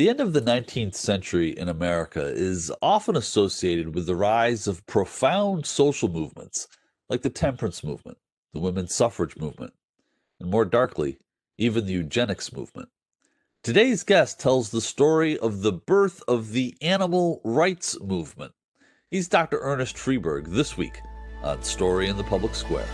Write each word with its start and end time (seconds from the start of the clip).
The 0.00 0.08
end 0.08 0.20
of 0.20 0.32
the 0.32 0.40
19th 0.40 0.94
century 0.94 1.50
in 1.50 1.68
America 1.68 2.24
is 2.24 2.72
often 2.80 3.16
associated 3.16 3.94
with 3.94 4.06
the 4.06 4.16
rise 4.16 4.66
of 4.66 4.86
profound 4.86 5.66
social 5.66 6.08
movements 6.08 6.68
like 7.10 7.20
the 7.20 7.28
temperance 7.28 7.84
movement, 7.84 8.16
the 8.54 8.60
women's 8.60 8.94
suffrage 8.94 9.36
movement, 9.36 9.74
and 10.40 10.50
more 10.50 10.64
darkly, 10.64 11.18
even 11.58 11.84
the 11.84 11.92
eugenics 11.92 12.50
movement. 12.50 12.88
Today's 13.62 14.02
guest 14.02 14.40
tells 14.40 14.70
the 14.70 14.80
story 14.80 15.38
of 15.38 15.60
the 15.60 15.72
birth 15.72 16.22
of 16.26 16.52
the 16.52 16.74
animal 16.80 17.42
rights 17.44 18.00
movement. 18.00 18.54
He's 19.10 19.28
Dr. 19.28 19.58
Ernest 19.60 19.96
Freeberg 19.96 20.46
this 20.46 20.78
week 20.78 20.98
on 21.42 21.62
Story 21.62 22.08
in 22.08 22.16
the 22.16 22.24
Public 22.24 22.54
Square. 22.54 22.88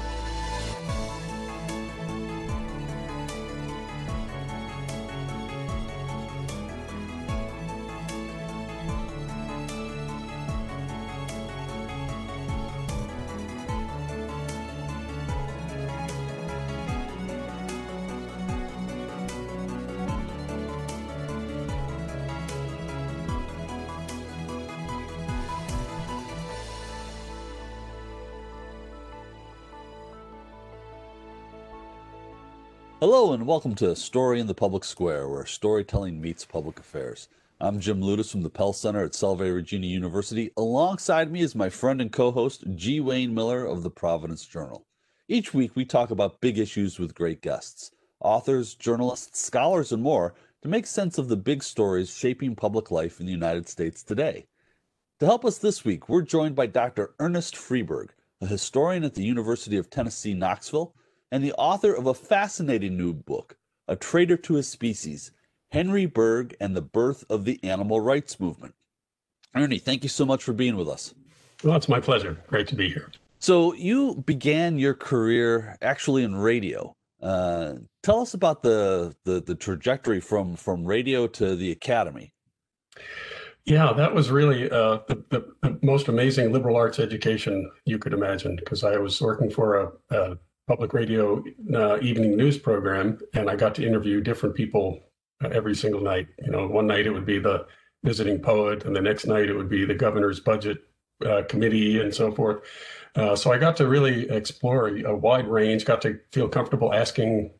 Hello, 32.99 33.35
and 33.35 33.47
welcome 33.47 33.75
to 33.75 33.95
Story 33.95 34.41
in 34.41 34.47
the 34.47 34.55
Public 34.55 34.83
Square, 34.83 35.29
where 35.29 35.45
storytelling 35.45 36.19
meets 36.19 36.47
public 36.47 36.81
affairs. 36.81 37.29
I'm 37.61 37.79
Jim 37.79 38.01
Ludes 38.01 38.31
from 38.33 38.43
the 38.43 38.49
Pell 38.49 38.73
Center 38.73 39.05
at 39.05 39.15
Salve 39.15 39.41
Regina 39.41 39.87
University. 39.87 40.51
Alongside 40.57 41.31
me 41.31 41.43
is 41.43 41.55
my 41.55 41.69
friend 41.69 42.01
and 42.01 42.11
co 42.11 42.31
host, 42.31 42.65
G. 42.75 43.01
Wayne 43.01 43.35
Miller 43.35 43.67
of 43.67 43.83
the 43.83 43.91
Providence 43.91 44.47
Journal. 44.47 44.87
Each 45.29 45.53
week, 45.53 45.77
we 45.77 45.85
talk 45.85 46.11
about 46.11 46.41
big 46.41 46.59
issues 46.59 46.99
with 46.99 47.15
great 47.15 47.43
guests 47.43 47.91
authors, 48.19 48.75
journalists, 48.75 49.45
scholars, 49.45 49.93
and 49.93 50.03
more 50.03 50.33
to 50.63 50.69
make 50.69 50.87
sense 50.87 51.19
of 51.19 51.29
the 51.29 51.37
big 51.37 51.63
stories 51.63 52.17
shaping 52.17 52.57
public 52.57 52.91
life 52.91 53.21
in 53.21 53.27
the 53.27 53.33
United 53.33 53.69
States 53.69 54.03
today. 54.03 54.47
To 55.21 55.27
help 55.27 55.45
us 55.45 55.59
this 55.59 55.85
week, 55.85 56.09
we're 56.09 56.23
joined 56.23 56.57
by 56.57 56.65
Dr. 56.65 57.13
Ernest 57.21 57.57
Freeberg, 57.57 58.09
a 58.41 58.47
historian 58.47 59.05
at 59.05 59.13
the 59.13 59.23
University 59.25 59.77
of 59.77 59.91
Tennessee, 59.91 60.33
Knoxville 60.33 60.95
and 61.37 61.45
the 61.45 61.53
author 61.59 61.93
of 61.93 62.07
a 62.07 62.15
fascinating 62.15 62.97
new 62.97 63.13
book, 63.13 63.59
A 63.89 63.95
Traitor 63.95 64.39
to 64.39 64.55
His 64.55 64.69
Species 64.69 65.33
Henry 65.71 66.07
Bergh 66.07 66.55
and 66.63 66.75
the 66.75 66.81
Birth 66.81 67.25
of 67.29 67.45
the 67.45 67.63
Animal 67.63 68.01
Rights 68.01 68.41
Movement. 68.41 68.75
Ernie, 69.55 69.79
thank 69.79 70.03
you 70.03 70.09
so 70.09 70.25
much 70.25 70.43
for 70.43 70.55
being 70.55 70.77
with 70.77 70.89
us. 70.89 71.15
Well, 71.63 71.77
it's 71.77 71.91
my 71.91 72.01
pleasure. 72.01 72.39
Great 72.47 72.69
to 72.69 72.75
be 72.75 72.89
here. 72.89 73.13
So, 73.39 73.75
you 73.75 74.25
began 74.25 74.79
your 74.79 74.95
career 74.95 75.77
actually 75.83 76.23
in 76.23 76.35
radio. 76.37 76.95
Uh, 77.21 77.75
tell 78.03 78.21
us 78.21 78.33
about 78.33 78.63
the, 78.63 79.15
the, 79.25 79.43
the 79.43 79.55
trajectory 79.55 80.21
from 80.21 80.57
from 80.57 80.87
radio 80.87 81.27
to 81.27 81.55
the 81.55 81.71
academy. 81.71 82.33
Yeah, 83.67 83.93
that 83.93 84.15
was 84.15 84.31
really 84.31 84.71
uh, 84.71 85.01
the, 85.07 85.23
the, 85.29 85.79
most 85.83 86.09
amazing 86.09 86.51
liberal 86.51 86.77
arts 86.77 86.99
education 86.99 87.71
you 87.85 87.99
could 87.99 88.15
imagine 88.15 88.57
because 88.57 88.85
I 88.85 88.97
was 88.97 89.21
working 89.21 89.51
for 89.51 89.93
a, 90.11 90.17
a 90.17 90.39
public 90.67 90.93
radio 90.93 91.43
uh, 91.75 91.99
evening 92.01 92.37
news 92.37 92.59
program, 92.59 93.19
and 93.35 93.49
I 93.49 93.57
got 93.57 93.75
to 93.77 93.87
interview 93.87 94.21
different 94.21 94.55
people 94.55 95.01
uh, 95.45 95.49
every 95.49 95.75
single 95.75 96.01
night. 96.01 96.29
You 96.45 96.51
know, 96.51 96.67
one 96.67 96.87
night 96.87 97.07
it 97.07 97.13
would 97.13 97.27
be 97.27 97.39
the 97.39 97.67
visiting 98.03 98.41
poet, 98.41 98.85
and 98.85 98.95
the 98.95 99.01
next 99.01 99.27
night 99.27 99.49
it 99.49 99.55
would 99.55 99.69
be 99.69 99.85
the 99.85 99.95
governor's 99.95 100.41
budget 100.41 100.79
uh, 101.25 101.43
committee, 101.49 102.01
and 102.01 102.15
so 102.15 102.33
forth. 102.33 102.63
Uh, 103.15 103.35
so 103.35 103.53
I 103.53 103.59
got 103.59 103.77
to 103.77 103.89
really 103.89 104.29
explore 104.29 104.89
a, 104.89 105.17
wide 105.17 105.49
range. 105.49 105.85
Got 105.85 106.03
to 106.03 106.19
feel 106.33 106.49
comfortable 106.49 106.93
asking 106.93 107.51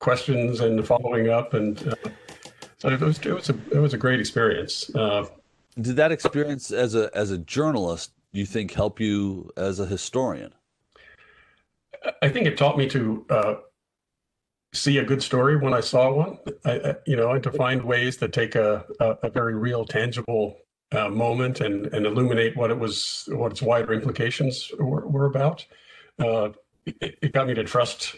questions 0.00 0.60
and 0.60 0.86
following 0.86 1.28
up, 1.28 1.54
and 1.54 1.88
uh, 1.88 2.10
so 2.78 2.88
it 2.88 3.00
was 3.00 3.18
it 3.18 3.32
was 3.32 3.50
a 3.50 3.54
it 3.70 3.78
was 3.78 3.92
a 3.92 3.98
great 3.98 4.20
experience. 4.20 4.94
Uh, 4.94 5.26
Did 5.80 5.96
that 5.96 6.12
experience 6.12 6.70
as 6.70 6.94
a 6.94 7.10
as 7.14 7.30
a 7.30 7.38
journalist, 7.38 8.12
do 8.32 8.40
you 8.40 8.46
think, 8.46 8.72
help 8.72 9.00
you 9.00 9.50
as 9.56 9.80
a 9.80 9.86
historian? 9.86 10.54
I 12.22 12.28
think 12.28 12.46
it 12.46 12.56
taught 12.56 12.76
me 12.76 12.88
to 12.88 13.26
uh, 13.30 13.54
see 14.72 14.98
a 14.98 15.04
good 15.04 15.22
story 15.22 15.56
when 15.56 15.74
I 15.74 15.80
saw 15.80 16.12
one. 16.12 16.38
I, 16.64 16.96
you 17.06 17.16
know, 17.16 17.32
and 17.32 17.42
to 17.42 17.52
find 17.52 17.82
ways 17.82 18.16
to 18.18 18.28
take 18.28 18.54
a, 18.54 18.84
a, 19.00 19.16
a 19.24 19.30
very 19.30 19.54
real, 19.54 19.84
tangible 19.84 20.58
uh, 20.92 21.08
moment 21.08 21.60
and, 21.60 21.86
and 21.86 22.06
illuminate 22.06 22.56
what 22.56 22.70
it 22.70 22.78
was, 22.78 23.28
what 23.28 23.52
its 23.52 23.62
wider 23.62 23.92
implications 23.92 24.70
were, 24.78 25.06
were 25.06 25.26
about. 25.26 25.64
Uh, 26.18 26.50
it, 26.86 27.18
it, 27.22 27.32
got 27.32 27.46
me 27.46 27.54
to 27.54 27.64
trust 27.64 28.16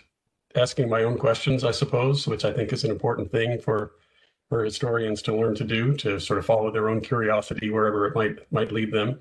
asking 0.56 0.88
my 0.88 1.02
own 1.02 1.18
questions, 1.18 1.64
I 1.64 1.70
suppose, 1.70 2.26
which 2.26 2.44
I 2.44 2.52
think 2.52 2.72
is 2.72 2.84
an 2.84 2.90
important 2.90 3.30
thing 3.30 3.58
for 3.58 3.92
for 4.50 4.62
historians 4.62 5.22
to 5.22 5.34
learn 5.34 5.54
to 5.54 5.64
do, 5.64 5.94
to 5.94 6.20
sort 6.20 6.38
of 6.38 6.44
follow 6.44 6.70
their 6.70 6.90
own 6.90 7.00
curiosity 7.00 7.70
wherever 7.70 8.06
it 8.06 8.14
might 8.14 8.52
might 8.52 8.72
lead 8.72 8.92
them. 8.92 9.20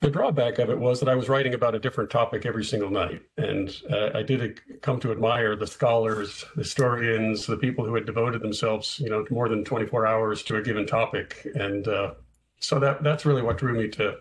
The 0.00 0.10
drawback 0.10 0.60
of 0.60 0.70
it 0.70 0.78
was 0.78 1.00
that 1.00 1.08
I 1.08 1.16
was 1.16 1.28
writing 1.28 1.54
about 1.54 1.74
a 1.74 1.78
different 1.80 2.08
topic 2.08 2.46
every 2.46 2.64
single 2.64 2.90
night. 2.90 3.20
And 3.36 3.76
uh, 3.90 4.10
I 4.14 4.22
did 4.22 4.60
come 4.80 5.00
to 5.00 5.10
admire 5.10 5.56
the 5.56 5.66
scholars, 5.66 6.44
historians, 6.54 7.46
the 7.46 7.56
people 7.56 7.84
who 7.84 7.96
had 7.96 8.06
devoted 8.06 8.40
themselves, 8.40 9.00
you 9.00 9.10
know, 9.10 9.26
more 9.28 9.48
than 9.48 9.64
24 9.64 10.06
hours 10.06 10.44
to 10.44 10.56
a 10.56 10.62
given 10.62 10.86
topic. 10.86 11.48
And 11.56 11.88
uh, 11.88 12.14
so 12.60 12.78
that 12.78 13.02
that's 13.02 13.26
really 13.26 13.42
what 13.42 13.58
drew 13.58 13.74
me 13.74 13.88
to 13.88 14.18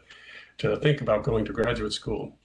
to 0.59 0.77
think 0.77 1.01
about 1.01 1.23
going 1.23 1.45
to 1.45 1.53
graduate 1.53 1.93
school, 1.93 2.39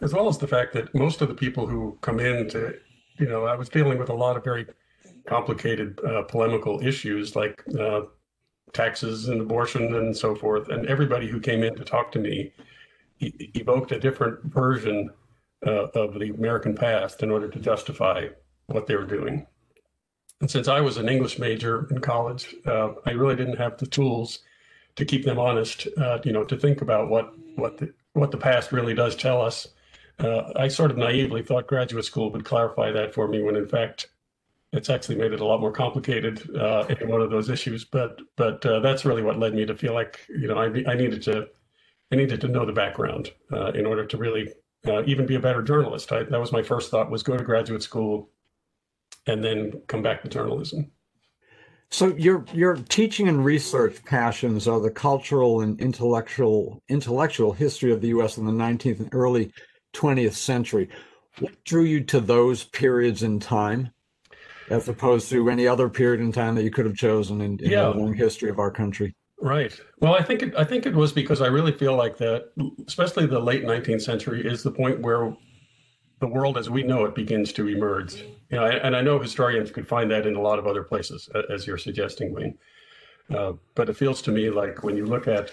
as 0.00 0.14
well 0.14 0.28
as 0.28 0.38
the 0.38 0.48
fact 0.48 0.72
that 0.72 0.94
most 0.94 1.20
of 1.20 1.28
the 1.28 1.34
people 1.34 1.66
who 1.66 1.98
come 2.00 2.18
in 2.18 2.48
to, 2.48 2.74
you 3.18 3.26
know, 3.26 3.44
I 3.44 3.54
was 3.54 3.68
dealing 3.68 3.98
with 3.98 4.08
a 4.08 4.14
lot 4.14 4.38
of 4.38 4.44
very 4.44 4.66
complicated 5.26 6.00
uh, 6.02 6.22
polemical 6.22 6.80
issues 6.82 7.36
like 7.36 7.62
uh, 7.78 8.02
taxes 8.74 9.28
and 9.28 9.40
abortion 9.40 9.94
and 9.94 10.16
so 10.16 10.34
forth. 10.34 10.68
And 10.68 10.86
everybody 10.86 11.28
who 11.28 11.40
came 11.40 11.62
in 11.62 11.74
to 11.76 11.84
talk 11.84 12.12
to 12.12 12.18
me 12.18 12.52
evoked 13.20 13.92
a 13.92 14.00
different 14.00 14.42
version 14.44 15.10
uh, 15.66 15.86
of 15.94 16.18
the 16.18 16.30
American 16.30 16.74
past 16.74 17.22
in 17.22 17.30
order 17.30 17.48
to 17.48 17.58
justify 17.58 18.28
what 18.66 18.86
they 18.86 18.96
were 18.96 19.06
doing. 19.06 19.46
And 20.40 20.50
since 20.50 20.68
I 20.68 20.80
was 20.80 20.98
an 20.98 21.08
English 21.08 21.38
major 21.38 21.88
in 21.90 22.00
college, 22.00 22.54
uh, 22.66 22.90
I 23.06 23.12
really 23.12 23.36
didn't 23.36 23.56
have 23.56 23.78
the 23.78 23.86
tools 23.86 24.40
to 24.96 25.04
keep 25.04 25.24
them 25.24 25.38
honest. 25.38 25.88
Uh, 25.96 26.18
you 26.24 26.32
know, 26.32 26.44
to 26.44 26.56
think 26.56 26.82
about 26.82 27.08
what 27.08 27.32
what 27.56 27.78
the, 27.78 27.94
what 28.12 28.30
the 28.30 28.36
past 28.36 28.72
really 28.72 28.94
does 28.94 29.16
tell 29.16 29.40
us. 29.40 29.68
Uh, 30.18 30.52
I 30.54 30.68
sort 30.68 30.90
of 30.90 30.96
naively 30.96 31.42
thought 31.42 31.66
graduate 31.66 32.04
school 32.04 32.30
would 32.30 32.44
clarify 32.44 32.92
that 32.92 33.14
for 33.14 33.26
me, 33.26 33.42
when 33.42 33.56
in 33.56 33.68
fact 33.68 34.08
it's 34.74 34.90
actually 34.90 35.14
made 35.14 35.32
it 35.32 35.40
a 35.40 35.44
lot 35.44 35.60
more 35.60 35.72
complicated 35.72 36.42
uh, 36.56 36.84
in 37.00 37.08
one 37.08 37.20
of 37.20 37.30
those 37.30 37.48
issues. 37.48 37.84
But 37.84 38.20
but 38.36 38.64
uh, 38.66 38.80
that's 38.80 39.04
really 39.04 39.22
what 39.22 39.38
led 39.38 39.54
me 39.54 39.64
to 39.64 39.76
feel 39.76 39.94
like 39.94 40.20
you 40.28 40.48
know 40.48 40.58
I, 40.58 40.66
I 40.90 40.94
needed 40.94 41.22
to 41.22 41.46
I 42.12 42.16
needed 42.16 42.40
to 42.42 42.48
know 42.48 42.66
the 42.66 42.72
background 42.72 43.32
uh, 43.52 43.72
in 43.72 43.86
order 43.86 44.04
to 44.04 44.16
really 44.16 44.52
uh, 44.86 45.02
even 45.04 45.26
be 45.26 45.36
a 45.36 45.40
better 45.40 45.62
journalist. 45.62 46.12
I, 46.12 46.24
that 46.24 46.40
was 46.40 46.52
my 46.52 46.62
first 46.62 46.90
thought 46.90 47.10
was 47.10 47.22
go 47.22 47.36
to 47.36 47.44
graduate 47.44 47.82
school 47.82 48.30
and 49.26 49.42
then 49.42 49.80
come 49.86 50.02
back 50.02 50.22
to 50.22 50.28
journalism. 50.28 50.90
So 51.90 52.08
your 52.16 52.44
your 52.52 52.74
teaching 52.74 53.28
and 53.28 53.44
research 53.44 54.04
passions 54.04 54.66
are 54.66 54.80
the 54.80 54.90
cultural 54.90 55.60
and 55.60 55.80
intellectual 55.80 56.82
intellectual 56.88 57.52
history 57.52 57.92
of 57.92 58.00
the 58.00 58.08
U.S. 58.08 58.38
in 58.38 58.44
the 58.44 58.52
19th 58.52 58.98
and 58.98 59.14
early 59.14 59.52
20th 59.92 60.34
century. 60.34 60.88
What 61.38 61.64
drew 61.64 61.84
you 61.84 62.02
to 62.04 62.20
those 62.20 62.64
periods 62.64 63.22
in 63.22 63.38
time? 63.38 63.93
As 64.70 64.88
opposed 64.88 65.28
to 65.30 65.48
any 65.50 65.66
other 65.66 65.88
period 65.88 66.20
in 66.20 66.32
time 66.32 66.54
that 66.54 66.64
you 66.64 66.70
could 66.70 66.86
have 66.86 66.96
chosen 66.96 67.40
in, 67.40 67.58
in 67.60 67.70
yeah. 67.70 67.82
the 67.82 67.90
long 67.90 68.14
history 68.14 68.50
of 68.50 68.58
our 68.58 68.70
country. 68.70 69.14
Right. 69.40 69.78
Well, 70.00 70.14
I 70.14 70.22
think 70.22 70.42
it, 70.42 70.54
I 70.56 70.64
think 70.64 70.86
it 70.86 70.94
was 70.94 71.12
because 71.12 71.42
I 71.42 71.48
really 71.48 71.72
feel 71.72 71.96
like 71.96 72.16
that, 72.18 72.52
especially 72.86 73.26
the 73.26 73.40
late 73.40 73.64
19th 73.64 74.02
century, 74.02 74.46
is 74.46 74.62
the 74.62 74.70
point 74.70 75.00
where 75.00 75.36
the 76.20 76.28
world 76.28 76.56
as 76.56 76.70
we 76.70 76.82
know 76.82 77.04
it 77.04 77.14
begins 77.14 77.52
to 77.52 77.68
emerge. 77.68 78.22
You 78.50 78.58
know, 78.58 78.64
and 78.64 78.96
I 78.96 79.02
know 79.02 79.18
historians 79.18 79.70
could 79.70 79.86
find 79.86 80.10
that 80.10 80.26
in 80.26 80.36
a 80.36 80.40
lot 80.40 80.58
of 80.58 80.66
other 80.66 80.82
places, 80.82 81.28
as 81.50 81.66
you're 81.66 81.78
suggesting, 81.78 82.32
Wayne. 82.32 82.56
Uh, 83.34 83.52
but 83.74 83.88
it 83.88 83.96
feels 83.96 84.22
to 84.22 84.30
me 84.30 84.50
like 84.50 84.82
when 84.82 84.96
you 84.96 85.06
look 85.06 85.26
at 85.26 85.52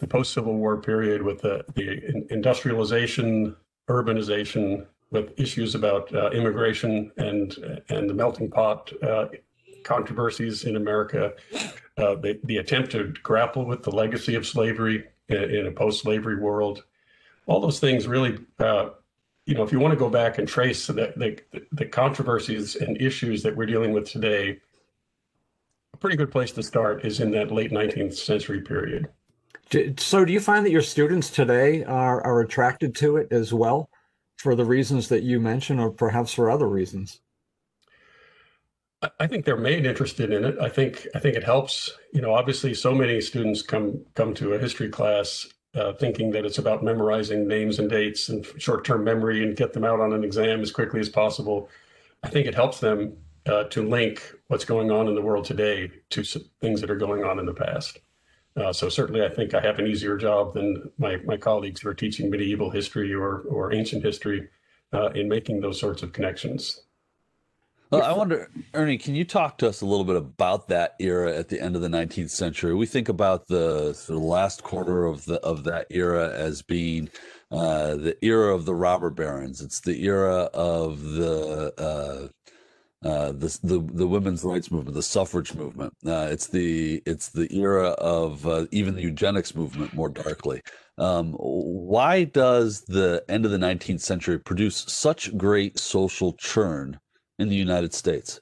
the 0.00 0.06
post-Civil 0.06 0.54
War 0.54 0.80
period 0.80 1.22
with 1.22 1.42
the, 1.42 1.64
the 1.74 2.24
industrialization, 2.30 3.54
urbanization, 3.88 4.86
with 5.10 5.38
issues 5.38 5.74
about 5.74 6.14
uh, 6.14 6.30
immigration 6.30 7.10
and 7.16 7.84
and 7.88 8.08
the 8.08 8.14
melting 8.14 8.50
pot 8.50 8.92
uh, 9.02 9.26
controversies 9.82 10.64
in 10.64 10.76
America, 10.76 11.32
uh, 11.96 12.14
the, 12.16 12.38
the 12.44 12.58
attempt 12.58 12.92
to 12.92 13.12
grapple 13.22 13.64
with 13.64 13.82
the 13.82 13.90
legacy 13.90 14.34
of 14.34 14.46
slavery 14.46 15.04
in, 15.28 15.36
in 15.36 15.66
a 15.66 15.70
post-slavery 15.70 16.36
world, 16.36 16.84
all 17.46 17.60
those 17.60 17.80
things 17.80 18.06
really, 18.06 18.38
uh, 18.58 18.90
you 19.46 19.54
know, 19.54 19.62
if 19.62 19.72
you 19.72 19.80
want 19.80 19.92
to 19.92 19.98
go 19.98 20.08
back 20.08 20.38
and 20.38 20.46
trace 20.46 20.86
the, 20.86 21.12
the, 21.16 21.38
the 21.72 21.86
controversies 21.86 22.76
and 22.76 23.00
issues 23.00 23.42
that 23.42 23.56
we're 23.56 23.66
dealing 23.66 23.92
with 23.92 24.08
today, 24.08 24.60
a 25.92 25.96
pretty 25.96 26.16
good 26.16 26.30
place 26.30 26.52
to 26.52 26.62
start 26.62 27.04
is 27.04 27.20
in 27.20 27.30
that 27.32 27.50
late 27.50 27.72
19th 27.72 28.14
century 28.14 28.60
period. 28.60 29.08
So 29.98 30.24
do 30.24 30.32
you 30.32 30.40
find 30.40 30.66
that 30.66 30.70
your 30.70 30.82
students 30.82 31.30
today 31.30 31.84
are, 31.84 32.20
are 32.22 32.40
attracted 32.40 32.94
to 32.96 33.16
it 33.16 33.28
as 33.32 33.52
well 33.54 33.88
for 34.40 34.54
the 34.54 34.64
reasons 34.64 35.08
that 35.08 35.22
you 35.22 35.38
mentioned, 35.38 35.80
or 35.80 35.90
perhaps 35.90 36.32
for 36.32 36.50
other 36.50 36.66
reasons? 36.66 37.20
I- 39.18 39.26
think 39.26 39.44
they're 39.44 39.56
made 39.56 39.84
interested 39.84 40.32
in 40.32 40.44
it. 40.44 40.58
I 40.58 40.68
think 40.68 41.06
I 41.14 41.18
think 41.18 41.36
it 41.36 41.44
helps. 41.44 41.92
You 42.12 42.22
know, 42.22 42.34
obviously, 42.34 42.72
so 42.74 42.94
many 42.94 43.20
students 43.20 43.60
come 43.62 44.04
come 44.14 44.32
to 44.34 44.54
a 44.54 44.58
history 44.58 44.88
class 44.88 45.46
uh, 45.74 45.92
thinking 45.92 46.30
that 46.32 46.46
it's 46.46 46.58
about 46.58 46.82
memorizing 46.82 47.46
names 47.46 47.78
and 47.78 47.88
dates 47.90 48.28
and 48.30 48.46
short-term 48.58 49.04
memory 49.04 49.42
and 49.42 49.56
get 49.56 49.72
them 49.72 49.84
out 49.84 50.00
on 50.00 50.12
an 50.12 50.24
exam 50.24 50.60
as 50.62 50.72
quickly 50.72 51.00
as 51.00 51.08
possible. 51.08 51.68
I 52.22 52.28
think 52.28 52.46
it 52.46 52.54
helps 52.54 52.80
them 52.80 53.16
uh, 53.46 53.64
to 53.64 53.86
link 53.86 54.22
what's 54.48 54.64
going 54.64 54.90
on 54.90 55.06
in 55.06 55.14
the 55.14 55.22
world 55.22 55.44
today 55.44 55.90
to 56.10 56.22
things 56.60 56.80
that 56.80 56.90
are 56.90 56.96
going 56.96 57.24
on 57.24 57.38
in 57.38 57.46
the 57.46 57.54
past. 57.54 58.00
Uh, 58.56 58.72
so 58.72 58.88
certainly, 58.88 59.24
I 59.24 59.28
think 59.28 59.54
I 59.54 59.60
have 59.60 59.78
an 59.78 59.86
easier 59.86 60.16
job 60.16 60.54
than 60.54 60.90
my 60.98 61.18
my 61.24 61.36
colleagues 61.36 61.80
who 61.80 61.88
are 61.88 61.94
teaching 61.94 62.30
medieval 62.30 62.70
history 62.70 63.14
or 63.14 63.42
or 63.42 63.72
ancient 63.72 64.02
history 64.02 64.48
uh, 64.92 65.10
in 65.10 65.28
making 65.28 65.60
those 65.60 65.78
sorts 65.78 66.02
of 66.02 66.12
connections. 66.12 66.82
Well, 67.90 68.04
I 68.04 68.12
wonder, 68.12 68.48
Ernie, 68.72 68.98
can 68.98 69.16
you 69.16 69.24
talk 69.24 69.58
to 69.58 69.68
us 69.68 69.80
a 69.80 69.86
little 69.86 70.04
bit 70.04 70.14
about 70.14 70.68
that 70.68 70.94
era 71.00 71.36
at 71.36 71.48
the 71.48 71.60
end 71.60 71.74
of 71.74 71.82
the 71.82 71.88
19th 71.88 72.30
century? 72.30 72.72
We 72.72 72.86
think 72.86 73.08
about 73.08 73.48
the 73.48 73.94
sort 73.94 74.16
of 74.16 74.22
last 74.22 74.62
quarter 74.62 75.06
of 75.06 75.24
the 75.24 75.40
of 75.40 75.64
that 75.64 75.88
era 75.90 76.32
as 76.32 76.62
being 76.62 77.08
uh, 77.50 77.96
the 77.96 78.16
era 78.22 78.54
of 78.54 78.64
the 78.64 78.76
robber 78.76 79.10
barons. 79.10 79.60
It's 79.60 79.80
the 79.80 80.04
era 80.04 80.50
of 80.54 81.02
the 81.02 82.30
uh, 83.04 83.32
the, 83.32 83.58
the 83.62 83.78
the 83.94 84.06
women's 84.06 84.44
rights 84.44 84.70
movement, 84.70 84.94
the 84.94 85.02
suffrage 85.02 85.54
movement. 85.54 85.94
Uh, 86.06 86.28
it's 86.30 86.46
the 86.48 87.02
it's 87.06 87.30
the 87.30 87.48
era 87.56 87.90
of 87.90 88.46
uh, 88.46 88.66
even 88.72 88.94
the 88.94 89.02
eugenics 89.02 89.54
movement 89.54 89.94
more 89.94 90.10
darkly. 90.10 90.60
Um, 90.98 91.32
why 91.38 92.24
does 92.24 92.82
the 92.82 93.24
end 93.26 93.46
of 93.46 93.50
the 93.50 93.56
19th 93.56 94.02
century 94.02 94.38
produce 94.38 94.84
such 94.86 95.36
great 95.38 95.78
social 95.78 96.34
churn 96.34 97.00
in 97.38 97.48
the 97.48 97.56
United 97.56 97.94
States? 97.94 98.38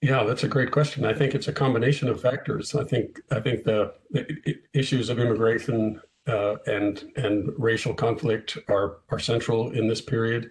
Yeah, 0.00 0.22
that's 0.22 0.44
a 0.44 0.48
great 0.48 0.70
question. 0.70 1.04
I 1.04 1.14
think 1.14 1.34
it's 1.34 1.48
a 1.48 1.52
combination 1.52 2.08
of 2.08 2.20
factors. 2.20 2.76
I 2.76 2.84
think 2.84 3.20
I 3.32 3.40
think 3.40 3.64
the, 3.64 3.94
the 4.12 4.56
issues 4.72 5.08
of 5.08 5.18
immigration 5.18 6.00
uh, 6.28 6.56
and 6.66 7.10
and 7.16 7.52
racial 7.58 7.92
conflict 7.92 8.56
are 8.68 8.98
are 9.08 9.18
central 9.18 9.72
in 9.72 9.88
this 9.88 10.00
period. 10.00 10.50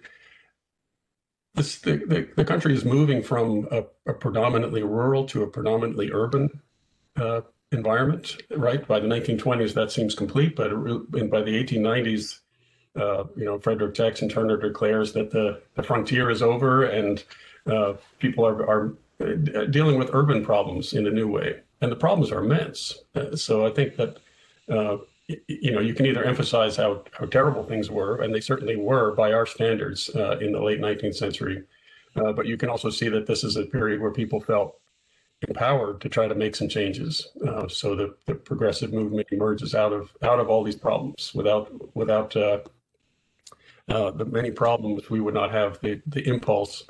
This, 1.56 1.78
the, 1.78 1.96
the, 1.96 2.28
the 2.36 2.44
country 2.44 2.74
is 2.74 2.84
moving 2.84 3.22
from 3.22 3.66
a, 3.70 3.84
a 4.06 4.12
predominantly 4.12 4.82
rural 4.82 5.24
to 5.26 5.42
a 5.42 5.46
predominantly 5.46 6.10
urban 6.12 6.60
uh, 7.16 7.40
environment, 7.72 8.36
right? 8.50 8.86
By 8.86 9.00
the 9.00 9.08
1920s, 9.08 9.72
that 9.74 9.90
seems 9.90 10.14
complete, 10.14 10.54
but 10.54 10.68
by 11.10 11.40
the 11.40 11.64
1890s, 11.64 12.40
uh, 12.94 13.24
you 13.36 13.44
know, 13.44 13.58
Frederick 13.58 13.94
Jackson 13.94 14.28
Turner 14.28 14.58
declares 14.58 15.12
that 15.14 15.30
the, 15.30 15.62
the 15.74 15.82
frontier 15.82 16.30
is 16.30 16.42
over 16.42 16.84
and 16.84 17.24
uh, 17.66 17.94
people 18.18 18.46
are, 18.46 18.62
are 18.68 18.94
uh, 19.20 19.64
dealing 19.70 19.98
with 19.98 20.10
urban 20.12 20.44
problems 20.44 20.92
in 20.92 21.06
a 21.06 21.10
new 21.10 21.26
way. 21.26 21.60
And 21.80 21.90
the 21.90 21.96
problems 21.96 22.30
are 22.32 22.44
immense. 22.44 22.98
Uh, 23.14 23.34
so 23.34 23.66
I 23.66 23.70
think 23.70 23.96
that, 23.96 24.18
uh, 24.68 24.98
you 25.28 25.72
know, 25.72 25.80
you 25.80 25.94
can 25.94 26.06
either 26.06 26.24
emphasize 26.24 26.76
how, 26.76 27.02
how 27.12 27.26
terrible 27.26 27.64
things 27.64 27.90
were, 27.90 28.22
and 28.22 28.34
they 28.34 28.40
certainly 28.40 28.76
were 28.76 29.12
by 29.12 29.32
our 29.32 29.46
standards 29.46 30.10
uh, 30.14 30.38
in 30.38 30.52
the 30.52 30.60
late 30.60 30.80
19th 30.80 31.16
century. 31.16 31.64
Uh, 32.14 32.32
but 32.32 32.46
you 32.46 32.56
can 32.56 32.68
also 32.68 32.90
see 32.90 33.08
that 33.08 33.26
this 33.26 33.44
is 33.44 33.56
a 33.56 33.64
period 33.64 34.00
where 34.00 34.12
people 34.12 34.40
felt 34.40 34.78
empowered 35.48 36.00
to 36.00 36.08
try 36.08 36.26
to 36.26 36.34
make 36.34 36.56
some 36.56 36.68
changes. 36.68 37.28
Uh, 37.46 37.68
so 37.68 37.94
the, 37.94 38.14
the 38.26 38.34
progressive 38.34 38.92
movement 38.92 39.26
emerges 39.32 39.74
out 39.74 39.92
of 39.92 40.10
out 40.22 40.40
of 40.40 40.48
all 40.48 40.62
these 40.62 40.76
problems. 40.76 41.32
Without 41.34 41.70
without 41.94 42.34
uh, 42.36 42.60
uh, 43.88 44.10
the 44.12 44.24
many 44.24 44.50
problems, 44.50 45.10
we 45.10 45.20
would 45.20 45.34
not 45.34 45.50
have 45.50 45.78
the 45.80 46.00
the 46.06 46.26
impulse, 46.26 46.84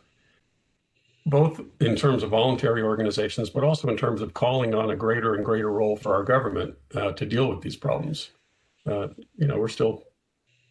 both 1.26 1.60
in 1.80 1.96
terms 1.96 2.22
of 2.22 2.30
voluntary 2.30 2.82
organizations, 2.82 3.50
but 3.50 3.64
also 3.64 3.88
in 3.88 3.96
terms 3.96 4.22
of 4.22 4.32
calling 4.32 4.74
on 4.74 4.90
a 4.90 4.96
greater 4.96 5.34
and 5.34 5.44
greater 5.44 5.70
role 5.70 5.96
for 5.96 6.14
our 6.14 6.22
government 6.22 6.74
uh, 6.94 7.12
to 7.12 7.26
deal 7.26 7.48
with 7.48 7.60
these 7.60 7.76
problems. 7.76 8.30
Uh, 8.86 9.08
you 9.34 9.48
know, 9.48 9.58
we're 9.58 9.68
still 9.68 10.04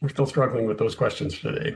we're 0.02 0.10
still 0.10 0.26
struggling 0.26 0.66
with 0.66 0.78
those 0.78 0.96
questions 0.96 1.38
today. 1.40 1.76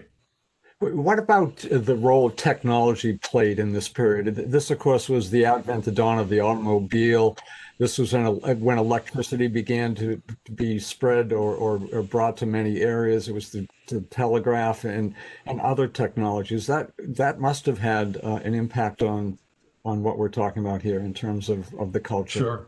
What 0.80 1.20
about 1.20 1.58
the 1.70 1.96
role 1.96 2.30
technology 2.30 3.18
played 3.18 3.60
in 3.60 3.74
this 3.74 3.90
period? 3.90 4.34
This, 4.36 4.72
of 4.72 4.80
course, 4.80 5.10
was 5.10 5.30
the 5.30 5.44
advent, 5.44 5.84
the 5.84 5.92
dawn 5.92 6.20
of 6.20 6.30
the 6.30 6.40
automobile. 6.40 7.38
This 7.80 7.98
was 7.98 8.14
when, 8.14 8.78
electricity 8.78 9.48
began 9.48 9.94
to, 9.96 10.22
be 10.56 10.80
spread 10.80 11.34
or, 11.34 11.54
or, 11.54 11.82
or, 11.92 12.02
brought 12.02 12.38
to 12.38 12.46
many 12.46 12.80
areas. 12.80 13.28
It 13.28 13.34
was 13.34 13.50
the, 13.50 13.68
the, 13.88 14.02
telegraph 14.02 14.86
and, 14.86 15.16
and 15.46 15.60
other 15.60 15.88
technologies. 15.88 16.68
That 16.68 16.92
that 16.98 17.40
must 17.40 17.66
have 17.66 17.80
had 17.80 18.18
uh, 18.24 18.40
an 18.44 18.54
impact 18.54 19.02
on 19.02 19.38
on 19.86 20.04
what 20.04 20.18
we're 20.18 20.30
talking 20.30 20.66
about 20.66 20.82
here 20.82 21.00
in 21.00 21.14
terms 21.14 21.50
of, 21.50 21.74
of 21.76 21.94
the 21.94 22.00
culture. 22.00 22.40
Sure. 22.40 22.66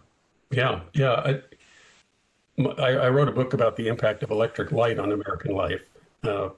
Yeah. 0.51 0.81
Yeah. 0.93 1.39
I, 2.57 2.71
I, 2.77 2.89
I 2.91 3.09
wrote 3.09 3.27
a 3.27 3.33
book 3.33 3.53
about 3.53 3.75
the 3.75 3.87
impact 3.87 4.23
of 4.23 4.31
electric 4.31 4.71
light 4.71 4.99
on 4.99 5.11
American 5.11 5.53
life. 5.53 5.81
Uh, 6.23 6.49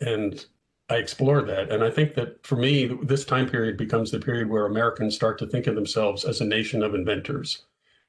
and 0.00 0.46
I 0.88 0.96
explored 0.96 1.48
that. 1.48 1.70
And 1.70 1.84
I 1.84 1.90
think 1.90 2.14
that 2.14 2.44
for 2.44 2.56
me, 2.56 2.86
this 3.02 3.24
time 3.24 3.48
period 3.48 3.76
becomes 3.76 4.10
the 4.10 4.18
period 4.18 4.48
where 4.48 4.66
Americans 4.66 5.14
start 5.14 5.38
to 5.38 5.46
think 5.46 5.66
of 5.66 5.74
themselves 5.74 6.24
as 6.24 6.40
a 6.40 6.44
nation 6.44 6.82
of 6.82 6.94
inventors. 6.94 7.64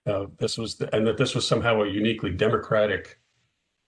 Uh, 0.08 0.26
this 0.40 0.58
was, 0.58 0.76
the, 0.76 0.94
and 0.96 1.06
that 1.06 1.18
this 1.18 1.36
was 1.36 1.48
somehow 1.48 1.82
a 1.82 1.88
uniquely 1.88 2.32
democratic 2.32 3.20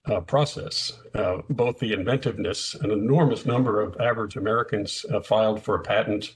uh, 0.06 0.20
process. 0.20 0.92
Uh, 1.14 1.38
both 1.50 1.78
the 1.78 1.92
inventiveness, 1.92 2.74
an 2.74 2.90
enormous 2.90 3.46
number 3.46 3.80
of 3.80 4.00
average 4.00 4.36
Americans 4.36 5.04
uh, 5.12 5.20
filed 5.20 5.62
for 5.62 5.74
a 5.74 5.82
patent 5.82 6.34